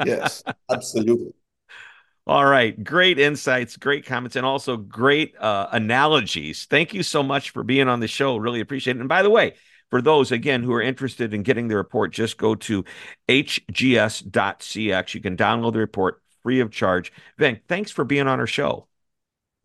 yes, 0.05 0.43
absolutely. 0.69 1.33
All 2.27 2.45
right. 2.45 2.81
Great 2.83 3.17
insights, 3.17 3.75
great 3.77 4.05
comments, 4.05 4.35
and 4.35 4.45
also 4.45 4.77
great 4.77 5.35
uh, 5.37 5.67
analogies. 5.71 6.65
Thank 6.65 6.93
you 6.93 7.01
so 7.01 7.23
much 7.23 7.49
for 7.49 7.63
being 7.63 7.87
on 7.87 7.99
the 7.99 8.07
show. 8.07 8.37
Really 8.37 8.61
appreciate 8.61 8.95
it. 8.95 8.99
And 8.99 9.09
by 9.09 9.23
the 9.23 9.29
way, 9.29 9.55
for 9.89 10.01
those 10.01 10.31
again 10.31 10.61
who 10.63 10.71
are 10.73 10.81
interested 10.81 11.33
in 11.33 11.41
getting 11.41 11.67
the 11.67 11.75
report, 11.75 12.11
just 12.11 12.37
go 12.37 12.53
to 12.55 12.85
hgs.cx. 13.27 15.13
You 15.13 15.21
can 15.21 15.35
download 15.35 15.73
the 15.73 15.79
report 15.79 16.21
free 16.43 16.59
of 16.59 16.71
charge. 16.71 17.11
Venk, 17.39 17.61
thanks 17.67 17.89
for 17.91 18.05
being 18.05 18.27
on 18.27 18.39
our 18.39 18.47
show. 18.47 18.87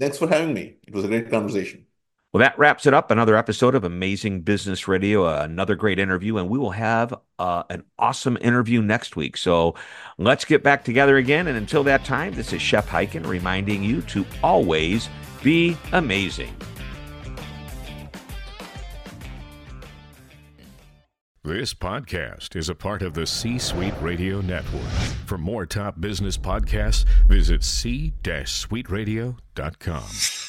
Thanks 0.01 0.19
for 0.19 0.29
having 0.29 0.55
me. 0.55 0.77
It 0.87 0.95
was 0.95 1.05
a 1.05 1.09
great 1.09 1.31
conversation. 1.31 1.86
Well, 2.37 2.45
that 2.45 2.59
wraps 2.59 2.85
it 2.85 2.93
up. 2.93 3.11
Another 3.11 3.35
episode 3.35 3.75
of 3.75 3.83
Amazing 3.83 4.43
Business 4.43 4.87
Radio, 4.87 5.25
uh, 5.25 5.41
another 5.45 5.75
great 5.75 5.99
interview, 5.99 6.37
and 6.37 6.51
we 6.51 6.59
will 6.59 6.73
have 6.73 7.15
uh, 7.39 7.63
an 7.71 7.83
awesome 7.99 8.37
interview 8.43 8.83
next 8.83 9.17
week. 9.17 9.39
So 9.39 9.75
let's 10.19 10.45
get 10.45 10.63
back 10.63 10.85
together 10.85 11.17
again. 11.17 11.49
And 11.49 11.57
until 11.57 11.83
that 11.85 12.05
time, 12.05 12.35
this 12.35 12.53
is 12.53 12.61
Shep 12.61 12.85
Hyken 12.89 13.27
reminding 13.27 13.83
you 13.83 14.03
to 14.03 14.27
always 14.43 15.09
be 15.43 15.79
amazing. 15.93 16.55
This 21.43 21.73
podcast 21.73 22.55
is 22.55 22.69
a 22.69 22.75
part 22.75 23.01
of 23.01 23.15
the 23.15 23.27
C 23.27 23.59
Suite 23.59 23.95
Radio 24.03 24.43
Network. 24.43 24.83
For 25.25 25.39
more 25.39 25.65
top 25.65 26.03
business 26.03 26.37
podcasts, 26.37 27.07
visit 27.29 27.65
c-suiteradio.com. 27.65 30.46